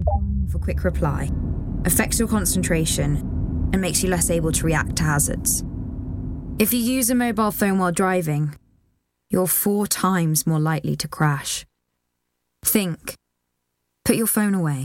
message 0.00 0.52
or 0.52 0.56
a 0.56 0.64
quick 0.64 0.82
reply 0.84 1.30
affects 1.84 2.18
your 2.18 2.26
concentration 2.26 3.70
and 3.72 3.80
makes 3.80 4.02
you 4.02 4.10
less 4.10 4.30
able 4.30 4.50
to 4.50 4.66
react 4.66 4.96
to 4.96 5.04
hazards. 5.04 5.62
If 6.58 6.72
you 6.72 6.80
use 6.80 7.08
a 7.08 7.14
mobile 7.14 7.52
phone 7.52 7.78
while 7.78 7.92
driving, 7.92 8.56
you're 9.30 9.46
four 9.46 9.86
times 9.86 10.44
more 10.44 10.58
likely 10.60 10.96
to 10.96 11.06
crash. 11.06 11.64
Think. 12.64 13.14
Put 14.04 14.16
your 14.16 14.26
phone 14.26 14.54
away. 14.54 14.84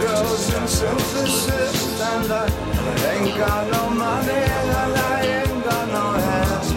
Girls 0.00 0.54
and 0.54 0.68
synthesis. 0.68 2.00
And 2.00 2.32
I 2.32 2.46
ain't 3.12 3.36
got 3.38 3.70
no 3.70 3.90
money 3.90 4.32
and 4.32 4.70
I 4.72 5.20
ain't 5.26 5.64
got 5.64 5.88
no 5.88 6.12
hands. 6.18 6.70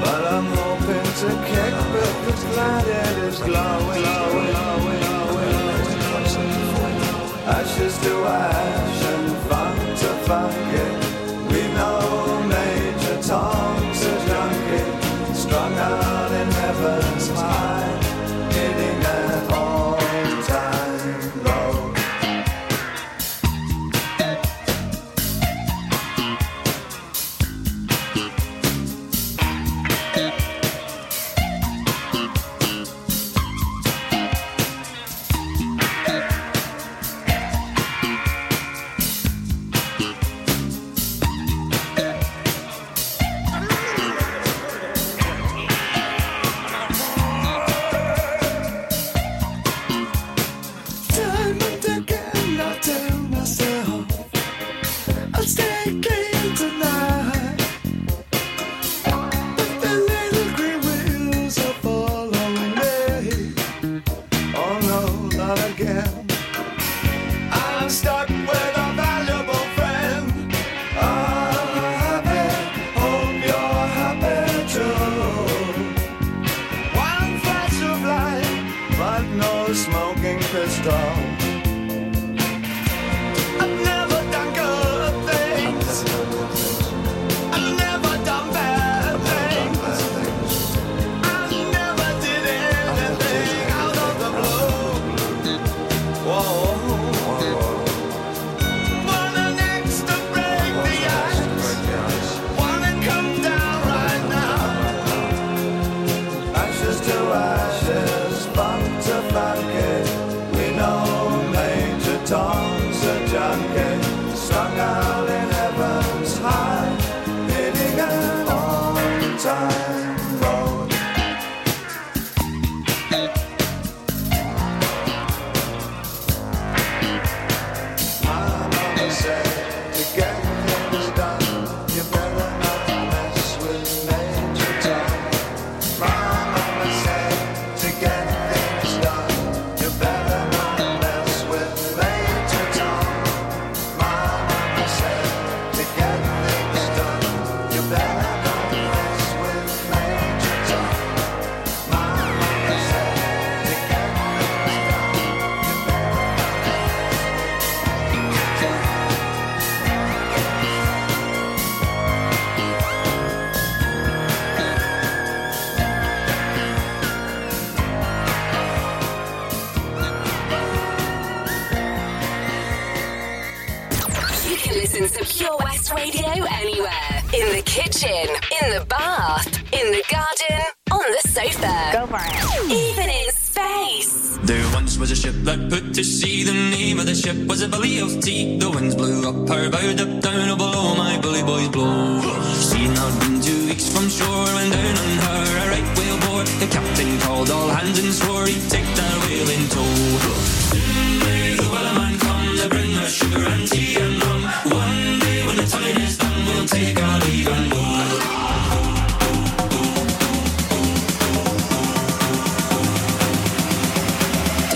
But 0.00 0.22
I'm 0.32 0.46
hoping 0.46 1.08
to 1.20 1.28
kick 1.50 1.74
but 1.92 2.14
the 2.26 2.32
planet 2.52 3.18
is 3.26 3.38
glowing, 3.40 4.02
glowing, 4.02 4.50
glowing, 4.54 5.00
glowing. 5.00 5.88
Ashes 7.56 7.98
to 8.04 8.14
ash 8.26 9.04
and 9.12 9.36
funk 9.48 9.78
to 10.00 10.10
funky. 10.28 10.86
We 11.52 11.60
know 11.74 12.44
Major 12.46 13.18
Tom's 13.22 13.87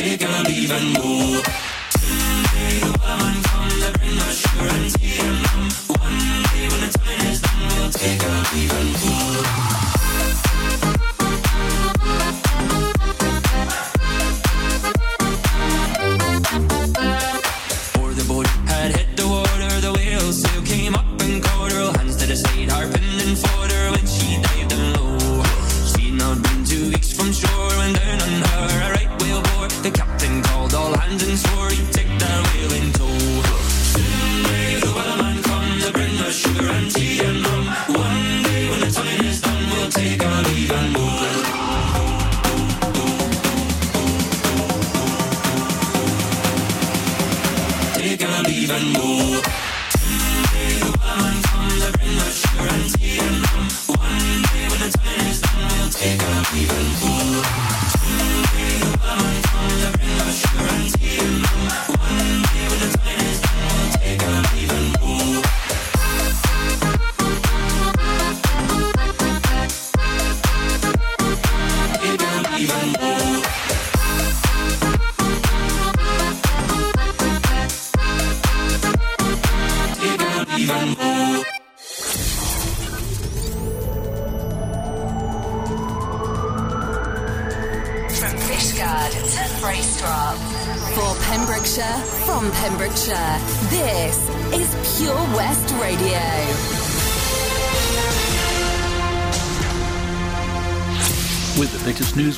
take 0.03 0.23
a 0.25 0.43
leave 0.49 0.71
and 0.73 0.97
go. 0.97 1.43
Till 1.93 2.79
the 2.81 2.99
woman 2.99 3.43
comes, 3.45 3.75
to 3.83 3.99
bring 3.99 4.17
the 4.17 4.31
sugar 4.33 4.69
and 4.69 4.91
tea 4.95 5.42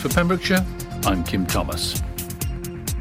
for 0.05 0.15
Pembrokeshire, 0.15 0.63
I'm 1.07 1.25
Kim 1.25 1.47
Thomas. 1.47 2.03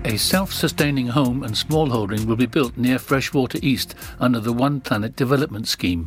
A 0.06 0.16
self 0.16 0.54
sustaining 0.54 1.08
home 1.08 1.44
and 1.44 1.54
smallholding 1.54 2.24
will 2.24 2.38
be 2.38 2.46
built 2.46 2.78
near 2.78 2.98
Freshwater 2.98 3.60
East 3.62 3.94
under 4.22 4.40
the 4.40 4.54
One 4.54 4.80
Planet 4.80 5.14
Development 5.18 5.68
Scheme. 5.68 6.02